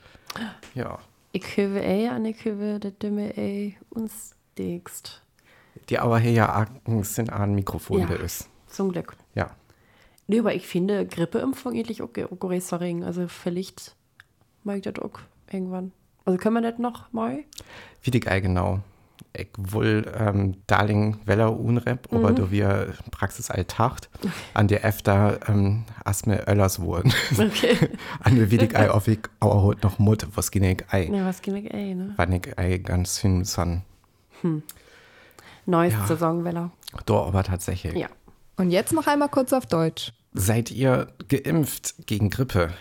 Ja. 0.73 0.99
Ich 1.31 1.57
höre 1.57 1.81
eh 1.81 2.07
an 2.07 2.25
ich 2.25 2.43
höre 2.45 2.79
das 2.79 2.93
dumme 2.99 3.37
eh 3.37 3.75
uns 3.89 4.35
dickst. 4.57 5.21
Die 5.89 5.99
aber 5.99 6.19
hier 6.19 6.31
ja 6.31 6.67
sind 7.01 7.31
an 7.31 7.55
Mikrofon 7.55 8.01
ja, 8.01 8.13
ist. 8.13 8.49
Zum 8.67 8.91
Glück. 8.91 9.15
Ja. 9.35 9.51
Nee, 10.27 10.39
aber 10.39 10.53
ich 10.53 10.67
finde 10.67 11.05
Grippeimpfung 11.05 11.73
eigentlich 11.73 12.01
auch 12.01 12.09
okay, 12.09 13.03
also 13.03 13.27
vielleicht 13.27 13.95
mag 14.63 14.77
ich 14.77 14.83
das 14.83 14.95
auch 14.99 15.19
irgendwann. 15.51 15.91
Also 16.25 16.37
können 16.37 16.55
wir 16.55 16.71
das 16.71 16.79
noch 16.79 17.11
mal? 17.11 17.43
Wie 18.01 18.11
die 18.11 18.21
geil 18.21 18.41
genau. 18.41 18.79
Ich 19.35 19.49
will 19.57 20.11
ähm, 20.17 20.57
Darling 20.67 21.17
Weller 21.25 21.57
Unrep, 21.57 22.11
mhm. 22.11 22.17
aber 22.17 22.31
du 22.33 22.51
wir 22.51 22.93
Praxis 23.11 23.49
alltacht 23.49 24.09
an 24.53 24.67
der 24.67 24.83
Efter 24.83 25.39
ähm, 25.47 25.85
Asme 26.03 26.47
Öllers 26.47 26.79
wurden. 26.79 27.13
Okay. 27.31 27.89
an 28.23 28.35
der 28.35 28.51
Widig 28.51 28.75
Ei 28.75 28.89
auf 28.89 29.07
ich 29.07 29.19
auch 29.39 29.73
noch 29.81 29.99
Mut, 29.99 30.27
was 30.35 30.51
ging 30.51 30.63
ich 30.63 30.83
Ei. 30.91 31.09
Ja, 31.11 31.25
was 31.25 31.41
ging 31.41 31.55
ich 31.55 31.73
Ei, 31.73 31.93
ne? 31.93 32.13
Wann 32.15 32.31
ich 32.31 32.57
Ei 32.57 32.77
ganz 32.77 33.17
hin 33.17 33.43
san. 33.45 33.83
Hm. 34.41 34.63
Neues 35.65 35.93
ja. 35.93 36.05
Saison 36.05 36.43
Weller. 36.43 36.71
Doch, 37.05 37.27
aber 37.27 37.43
tatsächlich. 37.43 37.95
Ja. 37.95 38.07
Und 38.57 38.69
jetzt 38.69 38.93
noch 38.93 39.07
einmal 39.07 39.29
kurz 39.29 39.53
auf 39.53 39.65
Deutsch. 39.65 40.11
Seid 40.33 40.71
ihr 40.71 41.07
geimpft 41.27 41.95
gegen 42.05 42.29
Grippe? 42.29 42.71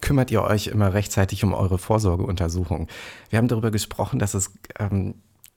kümmert 0.00 0.30
ihr 0.30 0.42
euch 0.42 0.68
immer 0.68 0.94
rechtzeitig 0.94 1.44
um 1.44 1.54
eure 1.54 1.78
Vorsorgeuntersuchung? 1.78 2.88
Wir 3.30 3.38
haben 3.38 3.48
darüber 3.48 3.70
gesprochen, 3.70 4.18
dass 4.18 4.34
es 4.34 4.52
ähm, 4.78 5.14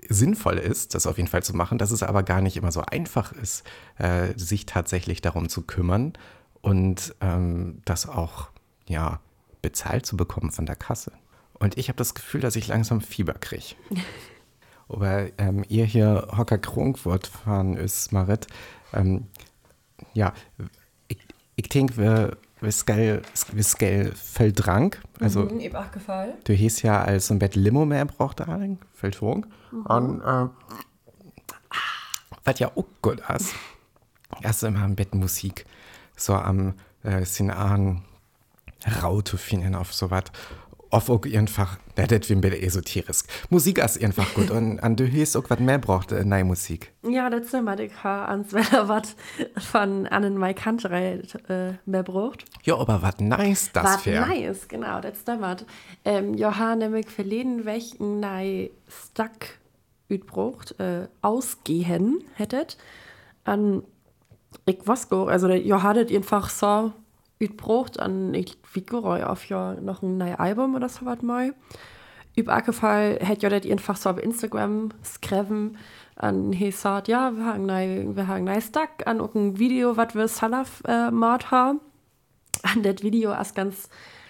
sinnvoll 0.09 0.57
ist, 0.57 0.95
das 0.95 1.07
auf 1.07 1.17
jeden 1.17 1.29
Fall 1.29 1.43
zu 1.43 1.55
machen, 1.55 1.77
dass 1.77 1.91
es 1.91 2.03
aber 2.03 2.23
gar 2.23 2.41
nicht 2.41 2.57
immer 2.57 2.71
so 2.71 2.81
einfach 2.81 3.31
ist, 3.33 3.63
äh, 3.97 4.33
sich 4.37 4.65
tatsächlich 4.65 5.21
darum 5.21 5.49
zu 5.49 5.61
kümmern 5.61 6.13
und 6.61 7.15
ähm, 7.21 7.81
das 7.85 8.07
auch 8.07 8.49
ja, 8.87 9.19
bezahlt 9.61 10.05
zu 10.05 10.17
bekommen 10.17 10.51
von 10.51 10.65
der 10.65 10.75
Kasse. 10.75 11.11
Und 11.59 11.77
ich 11.77 11.89
habe 11.89 11.97
das 11.97 12.15
Gefühl, 12.15 12.41
dass 12.41 12.55
ich 12.55 12.67
langsam 12.67 13.01
Fieber 13.01 13.33
kriege. 13.33 13.75
Aber 14.89 15.27
ähm, 15.37 15.63
ihr 15.69 15.85
hier 15.85 16.27
Hocker 16.35 16.57
Kronkwort 16.57 17.27
von 17.27 17.77
Ösmarit, 17.77 18.47
ähm, 18.93 19.27
ja, 20.13 20.33
ich, 21.07 21.19
ich 21.55 21.69
denke, 21.69 21.97
wir 21.97 22.37
Whiskel, 22.61 23.21
Whiskel 23.51 24.11
Feldrang. 24.15 24.95
Also, 25.19 25.41
mhm, 25.43 25.59
eben 25.59 25.75
auch 25.75 25.91
gefallen. 25.91 26.33
Du 26.43 26.53
hieß 26.53 26.81
ja 26.83 27.01
als 27.01 27.31
ein 27.31 27.39
Bett 27.39 27.55
Limo 27.55 27.85
mehr 27.85 28.05
braucht 28.05 28.39
da 28.39 28.59
Feldhung. 28.93 29.47
Mhm. 29.71 29.85
Und 29.85 30.21
äh, 30.21 30.47
was 32.43 32.59
ja 32.59 32.71
auch 32.75 32.85
gut 33.01 33.21
ist, 33.35 33.55
erst 34.41 34.63
immer 34.63 34.85
im 34.85 34.95
Bett 34.95 35.13
Musik. 35.15 35.65
So 36.15 36.33
am 36.33 36.75
äh, 37.03 37.25
sind 37.25 37.51
an 37.51 38.03
Raute 39.03 39.37
finden 39.37 39.75
auf 39.75 39.93
so 39.93 40.09
was 40.09 40.25
auf 40.91 41.09
auch 41.09 41.25
einfach, 41.25 41.77
ja, 41.97 42.05
das 42.05 42.29
wie 42.29 42.33
ein 42.33 42.41
bisschen 42.41 42.63
esoterisch. 42.63 43.19
Musik 43.49 43.77
ist 43.77 44.03
einfach 44.03 44.33
gut 44.33 44.51
und 44.51 44.79
an 44.79 44.97
du 44.97 45.09
hörst 45.09 45.37
auch 45.37 45.49
was 45.49 45.59
mehr 45.59 45.79
braucht, 45.79 46.11
äh, 46.11 46.25
neue 46.25 46.43
Musik. 46.43 46.91
Ja, 47.03 47.29
das 47.29 47.45
ist 47.45 47.53
immer, 47.53 47.79
ich 47.79 48.03
habe 48.03 48.27
ans 48.27 48.53
was 48.53 49.15
von 49.57 50.05
Annen 50.07 50.37
Mai 50.37 50.53
Kanterei 50.53 51.21
äh, 51.47 51.73
mehr 51.85 52.03
braucht. 52.03 52.43
Ja, 52.63 52.75
aber 52.75 53.01
was 53.01 53.19
nice 53.19 53.71
das. 53.71 53.83
Was 53.83 54.05
nice, 54.05 54.67
genau, 54.67 54.99
das 54.99 55.19
ist 55.19 55.27
was. 55.27 55.65
Ähm, 56.03 56.33
ja, 56.33 56.75
nämlich 56.75 57.07
verleden 57.07 57.65
welchen 57.65 58.19
nei 58.19 58.71
Stuck 58.89 59.60
braucht, 60.19 60.79
äh, 60.79 61.07
ausgehen 61.21 62.23
hättet. 62.35 62.77
An 63.43 63.83
ich 64.65 64.79
was 64.85 65.09
go, 65.09 65.25
also 65.25 65.47
der 65.47 65.61
Johannet 65.61 66.11
einfach 66.11 66.49
so 66.49 66.91
ich 67.39 67.57
braucht 67.57 67.99
an 67.99 68.33
ich 68.33 68.57
Figuroi 68.63 69.23
auf 69.23 69.45
ja 69.49 69.73
noch 69.73 70.03
ein 70.03 70.17
neues 70.17 70.37
Album 70.37 70.75
oder 70.75 70.89
so 70.89 71.05
was 71.05 71.21
mal. 71.21 71.53
Über 72.35 72.61
Fall 72.71 73.17
hätte 73.19 73.47
ja 73.47 73.59
das 73.59 73.69
einfach 73.69 73.97
so 73.97 74.09
auf 74.09 74.21
Instagram 74.21 74.89
schreiben 75.03 75.77
an 76.15 76.53
he 76.53 76.71
sagt 76.71 77.07
ja 77.07 77.35
wir 77.35 77.45
haben 77.45 77.65
neu 77.65 78.15
wir 78.15 78.27
haben 78.27 78.43
neu 78.43 78.61
Stack 78.61 79.07
an 79.07 79.19
ein 79.19 79.57
Video 79.57 79.97
was 79.97 80.13
wir 80.15 80.27
Salaf 80.27 80.83
äh, 80.87 81.09
Mord 81.11 81.51
haben 81.51 81.81
an 82.63 82.83
das 82.83 83.01
Video 83.01 83.33
ist 83.33 83.55
ganz 83.55 83.89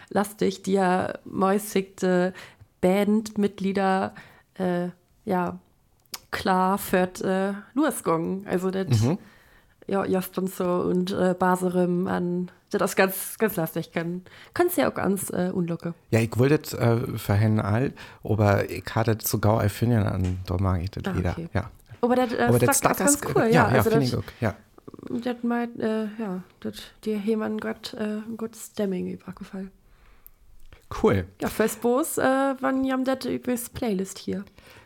lastig, 0.09 0.63
die 0.63 0.73
ja 0.73 1.13
mäusigte 1.25 2.33
Bandmitglieder 2.81 4.13
äh, 4.55 4.89
ja 5.25 5.59
klar 6.31 6.77
für 6.77 7.09
äh, 7.23 7.53
losgegangen. 7.77 8.45
Also 8.47 8.71
das 8.71 8.87
Mhm. 9.01 9.17
ja, 9.87 10.05
Justin 10.05 10.47
so 10.47 10.65
und 10.65 11.11
äh, 11.11 11.35
Baserem 11.37 12.07
an 12.07 12.51
das 12.71 12.91
ist 12.91 12.95
ganz, 12.95 13.37
ganz 13.37 13.57
lastig 13.57 13.91
kann. 13.91 14.23
Kannst 14.53 14.77
ja 14.77 14.89
auch 14.89 14.93
ganz 14.93 15.29
äh, 15.29 15.51
unlocke. 15.53 15.93
Ja, 16.09 16.19
ich 16.21 16.37
wollte 16.37 16.57
das 16.59 16.73
äh, 16.73 17.17
verhindern, 17.17 17.65
all, 17.65 17.93
aber 18.23 18.69
ich 18.69 18.85
hatte 18.95 19.17
das 19.17 19.29
sogar 19.29 19.61
erfinden 19.61 20.03
an, 20.03 20.39
da 20.47 20.55
mag 20.57 20.81
ich 20.81 20.89
das 20.91 21.03
Ah, 21.05 21.17
wieder. 21.17 21.31
okay. 21.31 21.49
Ja. 21.53 21.69
Aber 21.99 22.15
das, 22.15 22.31
äh, 22.33 22.43
Aber 22.43 22.59
das 22.59 22.77
ist 22.77 22.81
ganz 22.97 23.19
cool, 23.35 23.43
ja. 23.43 23.49
ja, 23.49 23.65
also 23.67 23.89
finde 23.89 24.05
das, 24.05 24.13
ich 24.13 24.15
auch. 24.17 24.23
Ja. 24.39 24.55
das 25.09 25.35
meint, 25.43 25.79
äh, 25.81 26.05
ja, 26.17 26.43
das 26.61 26.75
dir 27.03 27.17
jemand 27.17 27.59
Gott, 27.61 27.93
äh, 27.93 28.21
gut 28.37 28.55
Stemming 28.55 29.07
über 29.11 29.33
gefallen. 29.33 29.69
Cool. 31.03 31.25
Ja, 31.41 31.49
fürs 31.49 31.75
Boos, 31.75 32.17
äh, 32.17 32.55
wann 32.59 32.83
jam 32.83 33.03
das 33.03 33.25
übers 33.25 33.69
Playlist 33.69 34.17
hier. 34.17 34.43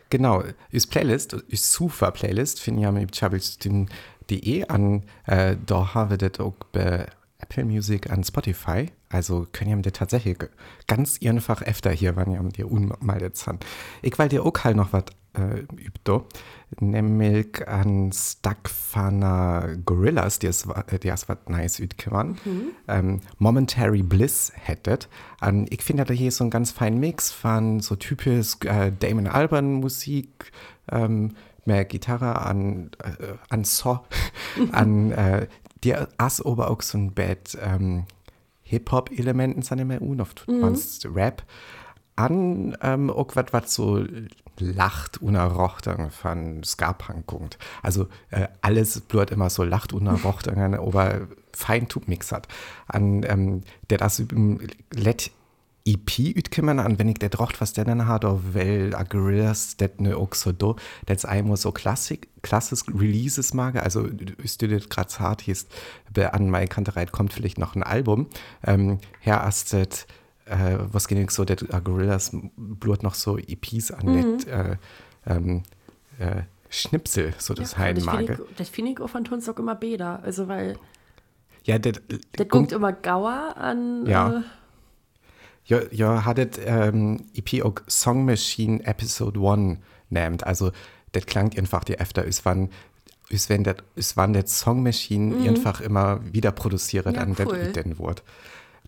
Genau, 0.10 0.44
ist 0.72 0.88
Playlist, 0.88 1.34
ist 1.34 1.72
super 1.72 2.12
Playlist, 2.12 2.60
finde 2.60 2.82
ich 2.82 2.88
am 2.88 3.08
chabelstin.de 3.12 4.68
an, 4.68 5.04
äh, 5.26 5.56
da 5.66 5.94
haben 5.94 6.10
wir 6.12 6.18
das 6.18 6.40
auch 6.40 6.56
bei 6.72 7.08
Apple 7.40 7.66
Music 7.66 8.10
an 8.10 8.24
Spotify, 8.24 8.92
also 9.10 9.48
können 9.52 9.72
ihr 9.72 9.78
das 9.78 9.94
tatsächlich 9.94 10.38
ganz 10.88 11.20
einfach 11.24 11.62
öfter 11.62 11.92
hier, 11.92 12.16
wenn 12.16 12.32
ihr 12.32 12.44
dir 12.50 12.72
unmeldet 12.72 13.38
sind. 13.38 13.66
Ich 14.02 14.18
will 14.18 14.30
dir 14.30 14.46
auch 14.46 14.54
halt 14.64 14.78
noch 14.78 14.94
was 14.94 15.06
äh, 15.34 15.64
do, 16.04 16.28
nämlich 16.82 17.67
an 17.67 18.12
Stuckfana 18.12 19.75
Gorillas, 19.86 20.39
die 20.39 20.48
wa- 20.67 20.84
äh, 20.88 21.00
die 21.00 21.10
ist 21.10 21.29
was 21.29 21.38
nice 21.48 21.79
ütkümmern, 21.79 22.38
ähm, 22.88 23.22
Momentary 23.38 24.03
Bliss 24.03 24.51
hättet. 24.55 25.10
Und 25.41 25.72
ich 25.72 25.84
finde, 25.84 26.05
da 26.05 26.13
hier 26.13 26.32
so 26.32 26.44
ein 26.44 26.50
ganz 26.50 26.72
fein 26.72 27.00
Mix 27.00 27.32
von 27.32 27.79
so 27.79 27.96
typisch 27.96 28.58
äh, 28.65 28.91
Damon 28.98 29.27
Albarn 29.27 29.74
Musik, 29.75 30.51
ähm, 30.91 31.36
mehr 31.65 31.86
Gitarre 31.86 32.41
an, 32.41 32.91
äh, 33.03 33.34
an 33.50 33.63
So, 33.63 34.00
an 34.72 35.12
äh, 35.12 35.48
der 35.84 36.08
ist 36.25 36.46
aber 36.46 36.70
auch 36.70 36.82
so 36.82 36.98
ein 36.98 37.13
Bad 37.13 37.58
ähm, 37.62 38.05
Hip-Hop-Elementen 38.63 39.62
sind 39.62 39.79
immer 39.79 40.01
unoft, 40.01 40.48
mhm. 40.48 40.75
Rap. 41.13 41.44
An 42.15 42.77
ähm, 42.82 43.10
auch 43.10 43.36
was, 43.36 43.46
was 43.51 43.74
so 43.74 44.03
lacht 44.60 45.22
unerrochtang 45.22 46.12
von 46.12 46.64
Ska-Punk 46.64 47.26
kommt. 47.26 47.58
Also 47.82 48.08
äh, 48.32 48.48
alles 48.62 49.02
bleibt 49.02 49.32
immer 49.32 49.50
so 49.50 49.64
lacht 49.64 49.94
unerrochtang, 49.94 50.76
aber 50.76 51.28
fein 51.54 51.88
Tubmix 51.88 52.32
hat. 52.32 52.48
An 52.88 53.24
ähm, 53.24 53.64
der 53.90 53.98
das 53.98 54.20
im 54.20 54.60
Let 54.94 55.32
EP 55.88 56.18
ütkümmern 56.20 56.80
an, 56.80 56.98
wenn 56.98 57.08
ich 57.08 57.20
der 57.20 57.30
drocht, 57.30 57.62
was 57.62 57.74
der 57.74 57.86
dann 57.86 58.08
hat, 58.08 58.26
auf 58.26 58.40
weil 58.54 58.96
a 58.96 59.04
Gorillas, 59.04 59.78
det 59.78 60.02
ne 60.02 60.18
auch 60.18 60.34
so 60.34 60.52
do, 60.52 60.76
das 61.06 61.26
einmal 61.26 61.58
so 61.58 61.72
klassik, 61.72 62.28
klassisch 62.42 62.82
Releases 62.88 63.54
mag, 63.54 63.76
also 63.76 64.08
ist 64.42 64.64
du 64.64 64.68
das 64.68 64.90
grad 64.90 65.20
hart 65.20 65.42
hieß, 65.42 65.68
an 66.32 66.50
meine 66.50 66.68
Kantereit 66.68 67.12
kommt 67.12 67.34
vielleicht 67.34 67.60
noch 67.60 67.76
ein 67.76 67.84
Album, 67.84 68.28
ähm, 68.66 68.98
Herr 69.20 69.44
Astet, 69.44 70.08
äh, 70.46 70.78
was 70.92 71.08
geht 71.08 71.32
so, 71.32 71.46
der 71.46 71.58
a 71.72 71.80
Gorillas 71.80 72.32
blut 72.56 73.04
noch 73.04 73.16
so 73.16 73.38
EPs 73.38 73.92
an, 73.92 74.06
net, 74.06 74.48
äh, 74.48 74.78
ähm, 75.25 75.64
äh, 76.20 76.44
Schnipsel, 76.70 77.34
so 77.38 77.54
das 77.54 77.74
ja, 77.74 77.78
hein 77.80 77.96
das 77.96 78.70
finde 78.70 78.92
ich, 78.92 78.98
das 78.98 79.06
auch 79.06 79.10
von 79.10 79.24
Tons 79.24 79.48
auch 79.50 79.58
immer 79.58 79.75
besser. 79.75 80.22
Also, 80.24 80.48
weil 80.48 80.78
Ja, 81.64 81.80
das, 81.80 81.94
der 82.38 82.46
guckt 82.46 82.72
immer 82.72 82.94
Gauer 82.94 83.56
an. 83.58 84.06
Ja. 84.06 84.40
Äh, 84.40 84.42
Ja, 85.66 85.82
ja 85.92 86.25
hattet 86.25 86.60
ähm, 86.64 87.25
EP 87.34 87.64
auch 87.64 87.75
Song 87.88 88.25
Machine 88.25 88.84
Episode 88.86 89.40
1 89.40 89.80
nennt. 90.10 90.46
Also, 90.46 90.72
das 91.12 91.26
klang 91.26 91.58
einfach 91.58 91.84
die 91.84 91.98
öfter, 91.98 92.24
ist 92.24 92.46
wann, 92.46 92.69
ist 93.30 93.50
wenn 93.50 93.63
das, 93.63 93.78
ist 93.96 94.17
wann 94.17 94.34
der 94.34 94.46
Song 94.46 94.84
Machine 94.84 95.48
einfach 95.50 95.82
immer 95.82 96.19
wieder 96.34 96.52
produziert, 96.52 97.06
Mhm. 97.06 97.13
Ja, 97.13 97.22
an 97.22 97.36
das 97.36 97.48
cool. 97.48 97.72
den 97.72 98.00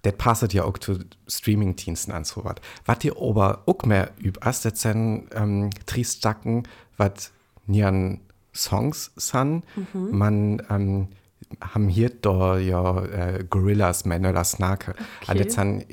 Das 0.07 0.17
passt 0.17 0.53
ja 0.53 0.63
auch 0.63 0.77
zu 0.77 0.99
Streaming-Diensten 1.27 2.13
an 2.13 2.23
so 2.23 2.45
was. 2.45 2.55
Was 2.85 3.03
ihr 3.03 3.15
aber 3.21 3.63
auch 3.65 3.83
mehr 3.83 4.11
als 4.39 4.61
das 4.61 4.81
sind 4.81 5.27
ähm, 5.33 5.69
Triestacken, 5.85 6.63
was 6.95 7.33
nian 7.65 8.21
Songs 8.55 9.11
sind. 9.17 9.65
Mhm. 9.75 10.17
Man 10.17 10.61
ähm, 10.69 11.07
haben 11.59 11.89
hier 11.89 12.09
da 12.09 12.57
ja 12.57 13.03
äh, 13.03 13.43
Gorillas, 13.49 14.05
Männer, 14.05 14.41
Snake. 14.45 14.95
Okay. 15.21 15.31
Und 15.31 15.45
das 15.45 15.53
sind 15.55 15.85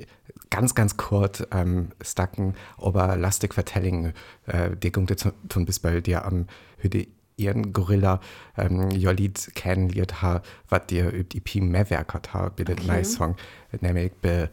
ganz, 0.51 0.77
ganz 0.77 0.97
kurz 0.97 1.45
ähm, 1.51 1.91
Stacken, 2.01 2.55
aber 2.79 3.17
lastig 3.17 3.53
Vertelling, 3.53 4.13
äh, 4.47 4.77
die 4.77 4.93
kommt 4.93 5.11
jetzt 5.11 5.27
tun 5.49 5.65
bis 5.65 5.81
bald 5.81 6.07
dir 6.07 6.25
am 6.25 6.47
Hüde 6.77 7.09
ihren 7.37 7.73
Gorilla, 7.73 8.21
ähm, 8.57 8.91
ja 8.91 9.11
Lied 9.11 9.53
kennenliert 9.55 10.23
ha, 10.23 10.43
was 10.69 10.87
dir 10.87 11.13
übt 11.13 11.37
EP 11.37 11.63
Mehrwerk 11.63 12.15
hat 12.15 12.35
ha, 12.35 12.49
bitte 12.49 12.73
okay. 12.73 12.87
nice 12.87 13.15
Song, 13.15 13.37
nämlich 13.81 14.13
be, 14.15 14.51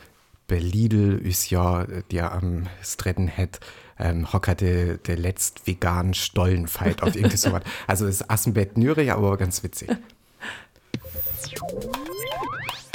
be 0.47 0.57
Lidl 0.57 1.19
ist 1.23 1.49
ja, 1.49 1.85
der 2.11 2.31
am 2.31 2.67
Stretten 2.83 3.29
hat, 3.29 3.59
ähm, 3.99 4.31
hockerte 4.33 4.97
der 4.97 5.17
letzt 5.17 5.67
veganen 5.67 6.13
Stollenfight 6.13 7.03
auf 7.03 7.15
irgendwie 7.15 7.37
sowas. 7.37 7.63
Also 7.87 8.07
ist 8.07 8.29
Assenbett 8.29 8.77
nürig, 8.77 9.11
aber 9.11 9.37
ganz 9.37 9.63
witzig. 9.63 9.89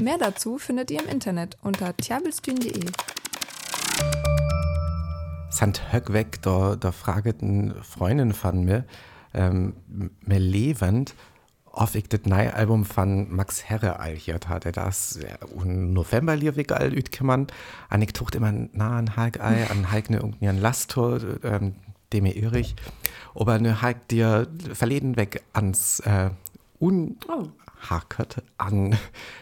Mehr 0.03 0.19
dazu 0.19 0.59
findet 0.59 0.91
ihr 0.91 1.03
im 1.03 1.09
Internet 1.09 1.57
unter 1.63 1.97
tjabelstühn.de. 1.97 2.91
Sant 5.51 5.93
Höck 5.93 6.13
weg, 6.13 6.43
da, 6.43 6.77
da 6.77 6.93
frageten 6.93 7.75
Freundin 7.83 8.35
von 8.35 8.65
mir, 8.65 8.85
ähm, 9.37 9.75
mir 10.25 10.39
lebend, 10.39 11.15
ob 11.77 11.95
ich 11.95 12.09
das 12.09 12.21
neue 12.25 12.55
Album 12.55 12.85
von 12.85 13.31
Max 13.35 13.65
Herre 13.65 14.01
alhiert 14.01 14.49
hatte. 14.49 14.73
Das 14.73 15.21
ja, 15.23 15.47
im 15.63 15.93
November 15.93 16.35
liewig 16.35 16.73
all 16.73 16.93
ütkümmern. 16.93 17.47
Und 17.91 18.03
ich 18.03 18.13
tucht 18.13 18.35
immer 18.35 18.51
nah 18.51 18.99
an 18.99 19.17
Hulk 19.17 19.41
ei, 19.41 19.69
an 19.71 19.93
Hulk 19.93 20.11
ne 20.11 20.17
irgendeinen 20.17 20.61
Lastor, 20.61 21.21
ähm, 21.45 21.75
dem 22.13 22.25
mir 22.25 22.35
irrig. 22.35 22.75
Aber 23.35 23.59
ne 23.59 23.83
Hulk 23.83 24.09
dir 24.09 24.49
verleden 24.73 25.17
weg 25.17 25.43
ans 25.53 26.01
äh, 26.01 26.31
un 26.81 27.19
Oh. 27.29 27.49
Hakert 27.91 28.43
an 28.59 28.97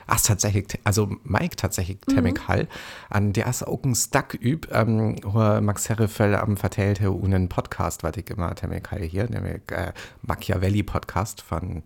as 0.07 0.23
tatsächlich 0.25 0.67
also 0.85 1.11
Mike 1.25 1.57
tatsächlich 1.57 1.99
Mhm. 2.07 2.15
Temmig 2.15 2.49
Hall 2.49 2.69
an 3.11 3.33
der 3.33 3.47
as 3.47 3.63
auch 3.63 3.83
ein 3.85 3.95
Stuck 3.95 4.35
üb 4.35 4.69
ähm, 4.73 5.17
wo 5.23 5.61
Max 5.61 5.89
Herrefell 5.89 6.35
am 6.35 6.57
vertellt 6.57 6.99
hier 6.99 7.13
einen 7.25 7.49
Podcast 7.49 8.03
was 8.03 8.17
ich 8.17 8.29
immer 8.31 8.55
Temmig 8.55 8.91
Hall 8.91 9.03
hier 9.03 9.29
nämlich 9.31 9.63
äh, 9.71 9.93
Machiavelli 10.23 10.83
Podcast 10.83 11.41
von 11.43 11.83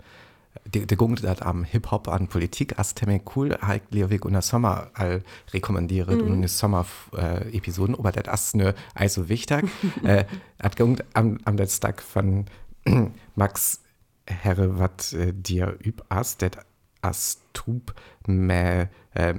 der, 0.75 0.87
der 0.87 0.97
gungt 0.97 1.23
dat 1.23 1.42
am 1.42 1.62
Hip-Hop 1.64 2.09
an 2.09 2.27
Politik 2.27 2.79
as 2.79 2.94
Temmig 2.94 3.37
cool 3.37 3.57
halt 3.62 3.83
Leowig 3.90 4.25
und 4.25 4.33
der 4.33 4.42
Sommer 4.42 4.90
all 4.94 5.23
rekommandiert 5.53 6.09
Mhm. 6.11 6.21
und 6.23 6.33
eine 6.33 6.49
Sommer 6.49 6.85
äh, 7.16 7.57
Episoden 7.57 7.94
aber 7.94 8.12
das 8.12 8.27
as 8.29 8.55
ne 8.55 8.75
also 8.94 9.29
wichtig 9.29 9.64
äh, 10.03 10.25
hat 10.62 10.77
gungt 10.77 11.05
am, 11.14 11.38
am 11.44 11.57
Stuck 11.68 12.03
von 12.03 12.47
Max 13.37 13.81
Herre, 14.29 14.79
wat 14.79 15.12
äh, 15.12 15.33
dir 15.33 15.79
üb 15.85 16.03
as, 16.09 16.37
det 16.37 16.59
as 17.03 17.38
tub 17.53 17.95
me 18.27 18.88
äh, 19.14 19.35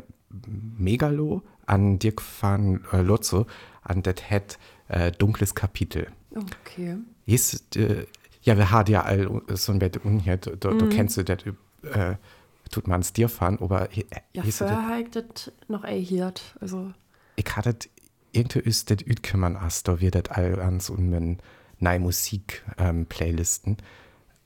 Megalo 0.77 1.41
an 1.65 1.99
Dirk 1.99 2.21
van 2.41 2.83
äh, 2.91 3.01
Lotzo 3.01 3.45
an 3.83 4.01
det 4.03 4.29
het 4.29 4.57
äh, 4.87 5.11
dunkles 5.11 5.55
Kapitel. 5.55 6.07
Okay. 6.35 6.97
Ist, 7.25 7.75
äh, 7.75 8.05
ja, 8.41 8.57
wir 8.57 8.71
haben 8.71 8.91
ja 8.91 9.03
all 9.03 9.41
so 9.49 9.71
ein 9.71 9.79
Bett 9.79 9.97
unhiert, 10.03 10.45
du, 10.45 10.69
du 10.77 10.89
kennst 10.89 11.17
du 11.17 11.23
det, 11.23 11.45
äh, 11.83 12.15
tut 12.71 12.87
man's 12.87 13.13
dir 13.13 13.29
fahren, 13.29 13.57
aber 13.61 13.89
hi- 13.91 14.05
Ja, 14.33 14.43
hieß 14.43 14.59
das- 14.59 14.71
vorher 14.71 15.03
das 15.11 15.51
noch 15.67 15.83
erhielt. 15.83 16.55
Also, 16.61 16.93
ich 17.35 17.55
hatte 17.55 17.75
irgendwie 18.31 18.59
ist 18.59 18.89
das 18.91 19.01
ütkümmern 19.01 19.55
as, 19.57 19.83
da 19.83 19.99
wird 19.99 20.15
das 20.15 20.29
all 20.29 20.59
ans 20.59 20.89
und 20.89 21.37
Musik 21.99 22.63
ähm, 22.77 23.05
Playlisten. 23.07 23.77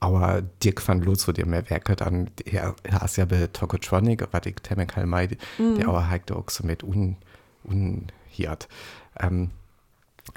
Aber 0.04 0.42
Dirk 0.62 0.86
van 0.86 1.00
Lutz, 1.00 1.26
wo 1.26 1.32
der 1.32 1.46
mehr 1.46 1.70
werket 1.70 2.02
an, 2.02 2.28
er, 2.44 2.74
ist 3.02 3.16
ja 3.16 3.24
bei 3.24 3.46
Tokotronic, 3.46 4.28
was 4.32 4.44
ich 4.44 4.56
Temek 4.56 4.96
halt 4.96 5.06
meide, 5.06 5.38
der 5.58 5.88
aber 5.88 6.10
halt 6.10 6.30
auch 6.30 6.50
so 6.50 6.66
mit 6.66 6.82
un, 6.82 7.16
unhiert. 7.62 8.68
Ähm, 9.18 9.50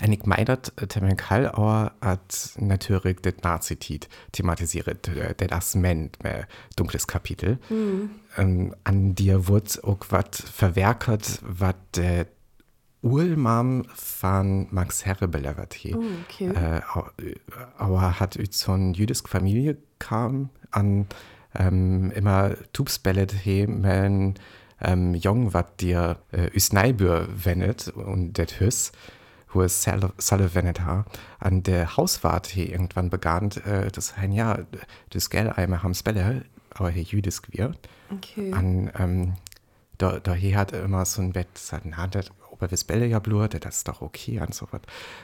und 0.01 0.13
ich 0.13 0.25
meine, 0.25 0.45
dass 0.45 0.73
Temek 0.88 1.30
Hall 1.30 1.49
auch 1.49 1.91
hat 1.99 2.51
natürlich 2.58 3.17
das 3.21 3.34
Nazi-Tit 3.43 4.08
thematisiert, 4.32 5.10
äh, 5.10 5.36
das 5.36 5.75
meint, 5.75 6.23
mehr 6.23 6.47
dunkles 6.77 7.06
Kapitel. 7.06 7.60
Ähm, 8.38 8.73
an 8.86 9.15
dir 9.15 9.49
wird 9.49 9.84
auch 9.84 9.99
was 10.10 10.43
verwerkert, 10.49 11.41
was 11.41 11.75
der 11.93 12.27
Urmam 13.12 13.86
von 13.96 14.67
Max 14.72 15.06
Herre 15.06 15.28
belevert 15.28 15.74
hier. 15.74 15.98
oh, 15.98 16.04
okay. 16.28 16.48
Äh, 16.50 16.82
au- 16.93 17.08
äh, 17.22 17.36
aber 17.78 18.20
hat 18.20 18.38
eine 18.38 18.91
jüdische 18.93 19.28
Familie 19.28 19.78
kam 20.00 20.50
an 20.72 21.08
ähm, 21.56 22.12
immer 22.12 22.56
Tubsbellet 22.74 23.32
he 23.32 23.65
men 23.67 24.36
ähm, 24.82 25.13
Jong, 25.15 25.54
wat 25.54 25.82
dir 25.82 26.17
äh, 26.32 26.56
üs 26.56 26.72
Neibür 26.72 27.28
wendet 27.34 27.88
und 27.88 28.34
det 28.38 28.60
Hüss, 28.60 28.91
wo 29.52 29.63
es 29.63 29.82
Salle 29.82 30.54
wendet 30.54 30.82
ha, 30.82 31.06
an 31.39 31.63
der 31.63 31.98
Hauswart 31.98 32.46
hier 32.48 32.70
irgendwann 32.70 33.10
begann, 33.10 33.50
äh, 33.65 33.89
das 33.91 34.13
ein 34.17 34.32
ja, 34.32 34.60
das 35.10 35.30
Geld 35.32 35.58
einmal 35.58 35.82
haben 35.82 35.96
Spelle, 35.96 36.46
aber 36.70 36.89
hier 36.91 37.04
jüdisch 37.04 37.41
wir. 37.50 37.72
Okay. 38.13 38.54
An, 38.54 38.91
ähm, 39.00 39.34
da, 39.98 40.20
da 40.20 40.36
hier 40.36 40.58
hat 40.58 40.74
immer 40.74 41.06
so 41.06 41.24
ein 41.24 41.32
Bett, 41.34 41.58
sagt, 41.58 41.86
na, 41.86 42.06
das 42.60 42.72
aber 42.72 42.72
wir 42.72 42.88
Bälle 42.88 43.06
ja 43.08 43.20
blur, 43.20 43.48
das 43.48 43.78
ist 43.78 43.88
doch 43.88 44.02
okay 44.02 44.39
und 44.39 44.54
so 44.54 44.67
was. 44.72 44.82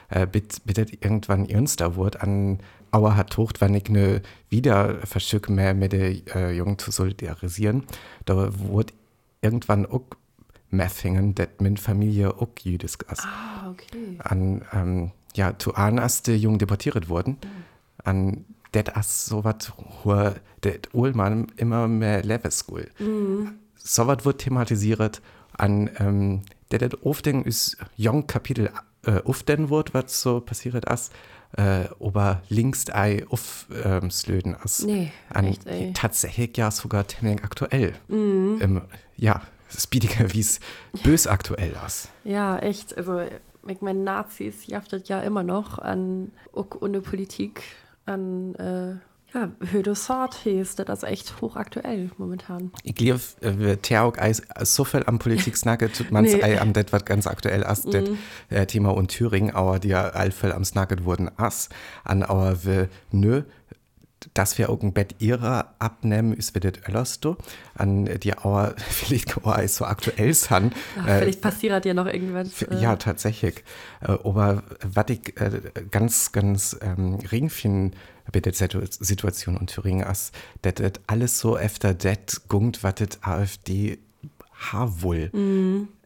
Äh, 0.09 0.27
bitte, 0.27 0.59
bitte 0.65 0.85
irgendwann 1.01 1.49
ernster 1.49 1.95
wird 1.95 2.21
an 2.21 2.59
Auer 2.91 3.15
hat 3.15 3.31
tocht, 3.31 3.59
wenn 3.59 3.73
ich 3.73 3.89
ne 3.89 4.21
wieder 4.49 4.99
verschück 5.07 5.49
mehr 5.49 5.73
mit 5.73 5.93
den 5.93 6.27
äh, 6.27 6.51
Jungen 6.51 6.77
zu 6.77 6.91
solidarisieren. 6.91 7.85
Da 8.25 8.35
wird 8.69 8.93
irgendwann 9.41 9.87
auch 9.87 10.05
mehr 10.69 10.91
fingen, 10.91 11.33
dass 11.33 11.47
meine 11.59 11.77
Familie 11.77 12.35
auch 12.35 12.49
jüdisch 12.61 12.97
ist. 13.11 13.25
ah, 13.25 13.71
okay. 13.71 14.19
An, 14.19 14.61
ähm, 14.73 15.11
ja, 15.35 15.57
zu 15.57 15.73
an, 15.73 15.97
als 15.97 16.21
die 16.21 16.35
Jungen 16.35 16.59
deportiert 16.59 17.09
wurden. 17.09 17.37
An, 18.03 18.45
das 18.71 19.07
ist 19.07 19.25
so 19.25 19.43
was, 19.43 19.73
der 20.61 20.79
Ullmann 20.93 21.51
immer 21.57 21.87
mehr 21.87 22.23
Level 22.23 22.51
School. 22.51 22.89
So 23.75 24.07
was 24.07 24.23
wird 24.23 24.41
thematisiert 24.41 25.21
an, 25.57 25.89
ähm, 25.97 26.41
der 26.79 26.89
das 26.89 27.03
often 27.03 27.43
ist 27.43 27.77
jung 27.95 28.27
Kapitel 28.27 28.71
äh, 29.05 29.19
often 29.23 29.69
wird, 29.69 29.93
was 29.93 30.21
so 30.21 30.39
passiert 30.39 30.85
ist, 30.89 31.11
äh, 31.57 31.85
aber 31.99 32.41
links 32.49 32.89
ei 32.89 33.25
aufslöden 33.29 34.55
ist. 34.63 34.85
Nee, 34.85 35.11
an, 35.29 35.45
echt, 35.45 35.67
ey. 35.67 35.93
Tatsächlich 35.93 36.57
ja 36.57 36.71
sogar 36.71 37.07
ziemlich 37.07 37.43
aktuell. 37.43 37.93
Ähm, 38.09 38.81
ja, 39.17 39.41
speediger, 39.69 40.33
wie 40.33 40.39
es 40.39 40.59
bös 41.03 41.27
aktuell 41.27 41.75
ist. 41.85 42.09
Ja, 42.23 42.57
echt. 42.57 42.97
Also, 42.97 43.21
ich 43.67 43.81
meine, 43.81 43.99
Nazis 43.99 44.67
jaftet 44.67 45.09
ja 45.09 45.21
immer 45.21 45.43
noch 45.43 45.77
an 45.79 46.31
ohne 46.53 47.01
Politik, 47.01 47.63
an 48.05 48.55
äh, 48.55 48.95
ja, 49.33 49.49
Höde 49.71 49.95
Sort 49.95 50.35
hieß, 50.35 50.75
das 50.75 51.03
ist 51.03 51.09
echt 51.09 51.41
hochaktuell 51.41 52.11
momentan. 52.17 52.71
Ich 52.83 52.95
glaube, 52.95 53.21
wir 53.41 53.81
Theauk 53.81 54.19
Eis 54.19 54.41
so 54.61 54.83
viel 54.83 55.03
am 55.05 55.19
Politik 55.19 55.57
snacke, 55.57 55.91
tut 55.91 56.11
man 56.11 56.25
es 56.25 56.33
Nee. 56.33 56.57
am 56.57 56.73
det, 56.73 56.93
was 56.93 57.05
ganz 57.05 57.27
aktuell 57.27 57.61
ist, 57.63 57.93
das 57.93 58.03
äh, 58.49 58.65
Thema 58.65 58.93
und 58.93 59.07
Thüringen, 59.09 59.55
aber 59.55 59.79
die 59.79 59.89
ja 59.89 60.09
allfell 60.09 60.51
am 60.51 60.63
snacket 60.63 61.05
wurden 61.05 61.29
ass, 61.37 61.69
an 62.03 62.23
aber 62.23 62.63
wir 62.63 62.89
nö, 63.11 63.43
dass 64.33 64.57
wir 64.57 64.69
auch 64.69 64.81
ein 64.81 64.93
Bett 64.93 65.15
ihrer 65.19 65.73
abnehmen, 65.79 66.33
ist 66.33 66.53
wir 66.53 66.61
das 66.61 66.83
alles 66.85 67.19
do, 67.19 67.37
an 67.75 68.05
die 68.19 68.33
aber 68.33 68.75
vielleicht 68.89 69.37
auch 69.37 69.47
Eis 69.55 69.75
so 69.77 69.85
aktuell. 69.85 70.33
Ach, 70.49 71.07
äh, 71.07 71.19
vielleicht 71.19 71.41
passiert 71.41 71.85
ja 71.85 71.93
noch 71.93 72.07
irgendwas. 72.07 72.61
Äh, 72.63 72.75
Ja, 72.81 72.95
tatsächlich. 72.95 73.63
Äh, 74.01 74.11
aber 74.23 74.63
was 74.83 75.05
ich 75.09 75.39
äh, 75.39 75.61
ganz, 75.91 76.31
ganz 76.31 76.77
ähm, 76.81 77.15
ring 77.31 77.49
finde 77.49 77.97
bei 78.31 78.39
der 78.39 78.53
Situ- 78.53 78.79
Situation 78.87 79.57
in 79.57 79.67
Thüringen 79.67 80.07
ist, 80.09 80.33
dass 80.61 80.75
das 80.75 80.93
alles 81.07 81.39
so 81.39 81.57
öfter 81.57 81.93
das 81.93 82.47
gungt, 82.47 82.81
was 82.83 82.95
das 82.95 83.21
AfD 83.21 83.99
ha 84.71 84.87
wohl. 85.01 85.29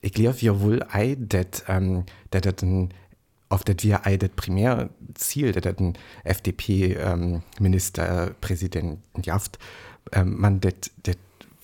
Ich 0.01 0.13
glaube 0.13 0.37
ja 0.39 0.59
wohl 0.59 0.83
ei, 0.91 1.15
dass 1.19 1.63
ähm, 1.67 2.05
dass 2.31 2.41
das 2.41 2.63
ein 2.63 2.91
auf 3.49 3.63
das 3.63 3.77
wir 3.81 4.05
ei 4.05 4.17
das 4.17 4.29
Primärziel, 4.35 5.53
das 5.53 5.77
ein 5.77 5.93
FDP-Ministerpräsident 6.23 8.99
Jaft, 9.23 9.57
ähm, 10.11 10.39
man 10.39 10.59
das 10.59 10.73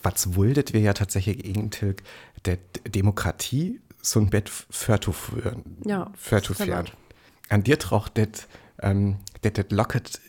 was 0.04 0.36
das 0.54 0.74
wir 0.74 0.82
ja 0.82 0.94
tatsächlich 0.94 1.46
irgendwie 1.46 1.96
der 2.46 2.58
Demokratie 2.86 3.80
so 4.02 4.20
ein 4.20 4.30
Bett 4.30 4.50
fortzuführen. 4.50 5.78
Ja, 5.86 6.12
fortzuführen. 6.16 6.88
stimmt. 6.88 6.98
An 7.50 7.64
dir 7.64 7.80
traucht 7.80 8.18
das, 8.18 8.48
ähm, 8.82 9.18
das 9.42 9.54
lockert 9.70 10.20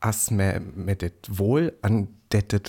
as 0.00 0.30
mit 0.30 1.02
das 1.02 1.12
Wohl, 1.28 1.72
an 1.82 2.08
das 2.30 2.44
das 2.48 2.60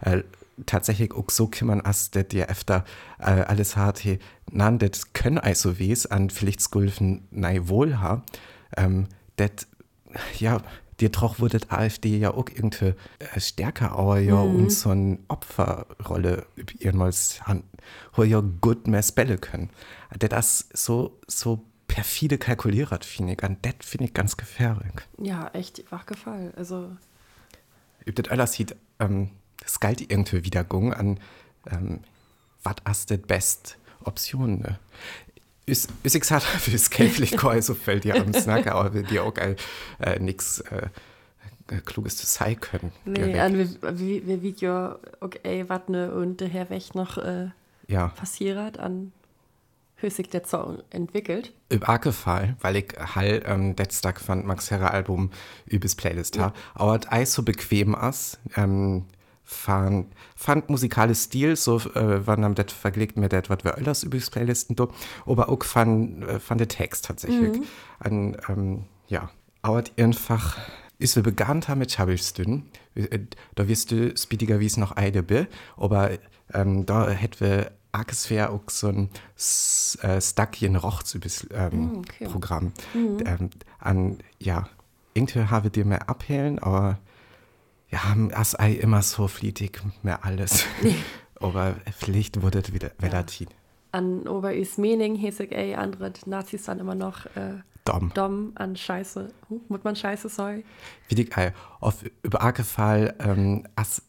äh, 0.00 0.22
tatsächlich 0.64 1.12
auch 1.12 1.28
so 1.30 1.48
kümmern 1.48 1.80
as, 1.80 2.10
das 2.10 2.28
dir 2.28 2.48
öfter 2.48 2.84
äh, 3.18 3.24
alles 3.24 3.76
hat, 3.76 4.02
hey, 4.04 4.18
nan, 4.50 4.78
das 4.78 5.12
können 5.12 5.38
also 5.38 5.78
wes 5.78 6.06
an 6.06 6.30
vielleicht 6.30 6.60
skulfen 6.60 7.26
nei 7.30 7.60
wohl 7.68 8.00
ha, 8.00 8.22
ähm, 8.76 9.06
das, 9.36 9.66
ja, 10.38 10.62
dir 11.00 11.12
troch 11.12 11.38
wurde 11.40 11.60
AfD 11.68 12.16
ja 12.16 12.32
auch 12.32 12.46
irgendwie 12.48 12.94
äh, 13.18 13.40
stärker, 13.40 13.92
aber 13.92 14.18
ja, 14.18 14.36
und 14.36 14.70
so 14.70 14.90
eine 14.90 15.18
Opferrolle 15.28 16.46
ehemals 16.78 17.46
han, 17.46 17.64
wo 18.14 18.22
ja 18.22 18.40
gut 18.40 18.86
mehr 18.86 19.02
spelle 19.02 19.36
können. 19.38 19.70
Der 20.14 20.28
das 20.28 20.68
so, 20.72 21.20
so 21.26 21.62
perfide 21.86 22.38
kalkuliert, 22.38 23.04
finde 23.04 23.34
ich, 23.34 23.44
an 23.44 23.58
das 23.62 23.74
finde 23.80 24.06
ich 24.06 24.14
ganz 24.14 24.36
gefährlich. 24.36 24.92
Ja, 25.18 25.48
echt 25.52 25.90
wachgefallen. 25.92 26.52
Also, 26.56 26.96
Übt 28.06 28.22
das 28.22 28.30
alles 28.30 28.52
sieht, 28.52 28.76
ähm, 28.98 29.30
es 29.64 29.80
galt 29.80 30.00
irgendwie 30.00 30.44
wieder 30.44 30.64
gung 30.64 30.92
an, 30.92 31.18
ähm, 31.70 32.00
was 32.62 32.76
ist 32.98 33.10
die 33.10 33.16
best 33.16 33.78
Option, 34.04 34.60
ne? 34.60 34.78
Ist, 35.66 35.90
ist 36.04 36.14
ich 36.14 36.20
gesagt, 36.20 36.44
für 36.44 36.70
das 36.70 36.90
Geld 36.90 37.12
vielleicht 37.12 37.38
gar 37.38 37.54
nicht 37.54 37.64
so 37.64 37.74
fällt 37.74 38.04
dir 38.04 38.14
am 38.14 38.32
Snack, 38.32 38.68
aber 38.68 38.94
wir 38.94 39.02
dir 39.02 39.24
auch 39.24 39.34
äh, 39.36 39.56
nix, 40.20 40.60
äh, 40.60 40.88
Kluges 41.84 42.16
zu 42.16 42.26
sein 42.26 42.60
können. 42.60 42.92
nee, 43.04 43.38
an 43.40 43.58
wir, 43.58 44.26
wir, 44.26 44.42
Video, 44.42 44.94
okay, 45.20 45.64
was 45.66 45.88
ne, 45.88 46.12
und 46.12 46.40
der 46.40 46.48
Herr 46.48 46.70
Weg 46.70 46.94
noch 46.94 47.18
äh, 47.18 47.48
Ja. 47.88 48.08
passiert, 48.08 48.78
an 48.78 49.10
höchstig 49.96 50.30
der 50.30 50.44
Song 50.44 50.82
entwickelt. 50.90 51.52
Arge 51.80 52.12
Fall, 52.12 52.56
weil 52.60 52.76
ich 52.76 52.92
Hall 53.16 53.42
ähm, 53.46 53.74
Detztag 53.74 54.20
fand 54.20 54.46
Max 54.46 54.70
Herrer 54.70 54.92
Album 54.92 55.30
übes 55.66 55.94
Playlist 55.96 56.38
ha. 56.38 56.52
Aber 56.74 56.98
das 56.98 57.10
Eis 57.10 57.32
so 57.32 57.42
bequem 57.42 57.94
as, 57.94 58.38
ähm, 58.56 59.06
fand, 59.46 60.12
fand 60.34 60.68
musikales 60.68 61.24
Stil, 61.24 61.56
so 61.56 61.78
äh, 61.78 62.26
wann 62.26 62.44
am 62.44 62.54
det 62.56 62.72
vergelegt 62.72 63.16
mir 63.16 63.28
det, 63.28 63.48
was 63.48 63.64
wir 63.64 63.76
alles 63.76 64.02
übes 64.02 64.28
Playlisten 64.28 64.76
do, 64.76 64.88
aber 65.24 65.48
auch 65.48 65.64
fand, 65.64 66.24
äh, 66.24 66.40
fand 66.40 66.60
der 66.60 66.68
Text 66.68 67.06
tatsächlich. 67.06 67.62
An, 68.00 68.36
ähm, 68.48 68.84
ja, 69.06 69.30
aber 69.62 69.84
einfach 69.96 70.58
ist 70.98 71.14
wir 71.14 71.22
begann 71.22 71.62
mit 71.76 71.92
Chabelstün, 71.92 72.64
da 73.54 73.68
wirst 73.68 73.92
du 73.92 74.16
speediger 74.16 74.60
wie 74.60 74.66
es 74.66 74.76
noch 74.76 74.96
Eide 74.96 75.22
be, 75.22 75.46
aber 75.76 76.10
ähm, 76.52 76.84
da 76.84 77.08
hätten 77.08 77.40
wir 77.40 77.70
wär 78.28 78.52
auch 78.52 78.68
so 78.68 78.88
ein 78.88 79.08
S- 79.36 79.96
äh, 80.02 80.20
Stackchen 80.20 80.76
Rochs 80.76 81.14
übers 81.14 81.46
ähm, 81.54 81.98
okay. 81.98 82.26
Programm. 82.26 82.72
Ähm, 82.94 83.50
an, 83.78 84.18
ja, 84.38 84.68
irgendwie 85.14 85.44
habe 85.44 85.70
dir 85.70 85.86
mehr 85.86 86.08
abhellen, 86.10 86.58
aber 86.58 86.98
ja, 87.90 88.00
as 88.32 88.58
ei 88.58 88.72
immer 88.72 89.02
so 89.02 89.28
flietig 89.28 89.80
mehr 90.02 90.24
alles. 90.24 90.64
aber 91.40 91.76
vielleicht 91.96 92.42
wurde 92.42 92.62
wieder 92.72 92.90
relativ 93.00 93.48
An 93.92 94.26
Oberis 94.26 94.78
Mening 94.78 95.14
hieß 95.14 95.40
ich, 95.40 95.52
ey, 95.52 95.74
andere 95.74 96.12
Nazis 96.26 96.64
dann 96.64 96.80
immer 96.80 96.94
noch 96.94 97.26
äh, 97.36 97.60
dumm. 97.84 98.10
dumm 98.14 98.52
an 98.56 98.76
Scheiße. 98.76 99.32
Huh, 99.48 99.60
muss 99.68 99.84
man 99.84 99.96
Scheiße 99.96 100.28
sein? 100.28 100.64
Wie 101.08 101.14
die 101.14 101.32
ei, 101.32 101.52
auf 101.80 102.04
über 102.22 102.42
Fall, 102.64 103.14
ähm, 103.20 103.66
as, 103.76 104.02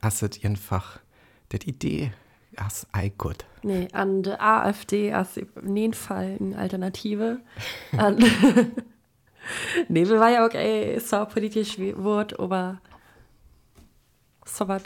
asset 0.00 0.44
einfach, 0.44 1.00
das 1.48 1.66
Idee, 1.66 2.12
as 2.56 2.86
ei 2.92 3.12
gut. 3.16 3.44
Nee, 3.62 3.88
an 3.92 4.22
der 4.22 4.40
AfD 4.40 5.12
als 5.12 5.36
in 5.36 5.92
Fall 5.92 6.36
eine 6.40 6.56
Alternative. 6.56 7.40
An 7.96 8.16
nee, 9.88 10.08
wir 10.08 10.20
war 10.20 10.30
ja 10.30 10.44
okay, 10.44 10.98
so 10.98 11.24
politisch 11.24 11.78
Wort, 11.78 12.38
aber 12.38 12.80
so 14.46 14.68
was 14.68 14.82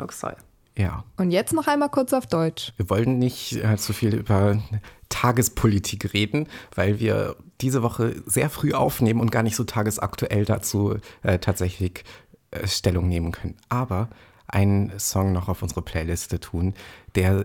auch 0.00 0.12
soll. 0.12 0.36
Ja. 0.76 1.04
Und 1.16 1.32
jetzt 1.32 1.52
noch 1.52 1.66
einmal 1.66 1.88
kurz 1.88 2.12
auf 2.12 2.26
Deutsch. 2.26 2.72
Wir 2.76 2.88
wollen 2.88 3.18
nicht 3.18 3.56
äh, 3.56 3.76
zu 3.76 3.92
viel 3.92 4.14
über 4.14 4.62
Tagespolitik 5.08 6.12
reden, 6.14 6.46
weil 6.74 7.00
wir 7.00 7.36
diese 7.60 7.82
Woche 7.82 8.22
sehr 8.26 8.48
früh 8.48 8.72
aufnehmen 8.72 9.20
und 9.20 9.32
gar 9.32 9.42
nicht 9.42 9.56
so 9.56 9.64
tagesaktuell 9.64 10.44
dazu 10.44 10.96
äh, 11.22 11.38
tatsächlich 11.40 12.04
äh, 12.52 12.66
Stellung 12.68 13.08
nehmen 13.08 13.32
können. 13.32 13.56
Aber 13.68 14.08
einen 14.46 14.96
Song 14.98 15.32
noch 15.32 15.48
auf 15.48 15.62
unsere 15.62 15.82
Playliste 15.82 16.38
tun, 16.38 16.74
der 17.14 17.44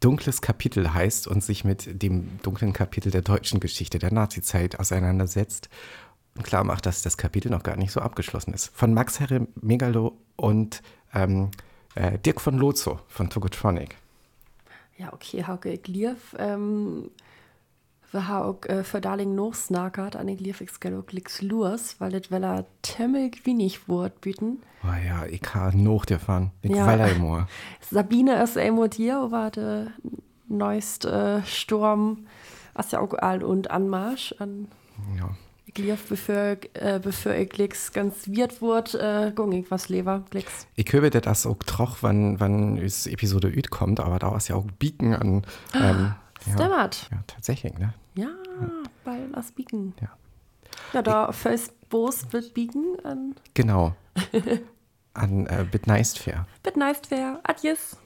Dunkles 0.00 0.42
Kapitel 0.42 0.92
heißt 0.92 1.28
und 1.28 1.44
sich 1.44 1.64
mit 1.64 2.02
dem 2.02 2.40
dunklen 2.42 2.72
Kapitel 2.72 3.12
der 3.12 3.22
deutschen 3.22 3.60
Geschichte 3.60 4.00
der 4.00 4.12
Nazizeit 4.12 4.80
auseinandersetzt. 4.80 5.68
Klar 6.42 6.64
macht, 6.64 6.86
dass 6.86 7.02
das 7.02 7.16
Kapitel 7.18 7.50
noch 7.50 7.62
gar 7.62 7.76
nicht 7.76 7.92
so 7.92 8.00
abgeschlossen 8.00 8.54
ist. 8.54 8.70
Von 8.74 8.94
Max 8.94 9.20
Herre 9.20 9.46
Megalo 9.60 10.16
und 10.36 10.82
ähm, 11.14 11.50
äh, 11.94 12.18
Dirk 12.18 12.40
von 12.40 12.56
Lozo 12.56 13.00
von 13.08 13.28
Togotronic. 13.28 13.96
Ja, 14.96 15.12
okay, 15.12 15.44
Hauke 15.46 15.76
Glierf. 15.78 16.34
Ähm, 16.38 17.10
wir 18.12 18.28
haben 18.28 18.44
auch 18.46 18.68
äh, 18.68 18.82
für 18.84 19.00
Darling 19.00 19.34
noch 19.34 19.54
snackert 19.54 20.16
an 20.16 20.26
den 20.26 20.38
Liefix 20.38 20.80
Gallo 20.80 21.04
Licks 21.10 21.42
Lurs, 21.42 21.96
weil 21.98 22.12
das 22.12 22.30
weil 22.30 22.44
er 22.44 22.66
Temmel 22.82 23.30
wenig 23.44 23.88
Wort 23.88 24.20
bieten. 24.20 24.62
Oh 24.84 25.06
ja, 25.06 25.26
ich 25.26 25.40
kann 25.42 25.82
noch 25.82 26.04
dir 26.04 26.18
fahren. 26.18 26.50
Ich 26.62 26.70
Ja. 26.70 26.86
will 26.86 27.16
immer. 27.16 27.46
Sabine 27.90 28.42
ist 28.42 28.56
immer 28.56 28.88
dir, 28.88 29.30
war 29.30 29.50
der 29.50 29.88
neueste 30.48 31.42
äh, 31.42 31.46
Sturm, 31.46 32.26
was 32.74 32.90
ja 32.92 33.00
auch 33.00 33.14
all 33.14 33.42
und 33.42 33.70
Anmarsch 33.70 34.34
an 34.38 34.68
Ja. 35.18 35.30
Ich 35.74 35.82
lief, 35.84 36.08
bevor, 36.08 36.56
äh, 36.74 36.98
bevor 37.02 37.32
ich 37.32 37.56
Licks 37.56 37.92
ganz 37.92 38.26
wird 38.26 38.60
wird, 38.60 38.94
äh, 38.94 39.32
gung 39.34 39.52
ich 39.52 39.70
was 39.70 39.88
leber, 39.88 40.24
Licks. 40.32 40.66
Ich 40.74 40.92
höre 40.92 41.10
das 41.10 41.46
auch 41.46 41.62
troch, 41.64 41.98
wann, 42.00 42.40
wann 42.40 42.76
ist 42.76 43.06
Episode 43.06 43.48
Üd 43.48 43.70
kommt, 43.70 44.00
aber 44.00 44.18
da 44.18 44.36
ist 44.36 44.48
ja 44.48 44.56
auch 44.56 44.66
Bieken 44.78 45.14
an. 45.14 45.42
Ähm, 45.74 46.14
ja, 46.46 46.52
Stimmert. 46.54 47.08
ja, 47.10 47.18
tatsächlich, 47.26 47.78
ne? 47.78 47.94
Ja, 48.14 48.28
bei 49.04 49.18
Las 49.32 49.52
Biegen. 49.52 49.94
Ja. 50.00 50.08
Ja, 50.92 51.02
da 51.02 51.32
first 51.32 51.72
Bos 51.88 52.32
wird 52.32 52.54
Biegen 52.54 52.96
an 53.04 53.34
Genau. 53.54 53.94
an 55.14 55.46
äh, 55.46 55.64
Bit 55.70 55.86
Nice 55.86 56.16
Fair. 56.16 56.46
Bit 56.62 56.76
nice 56.76 57.00
fair. 57.06 57.40
Adios. 57.44 57.96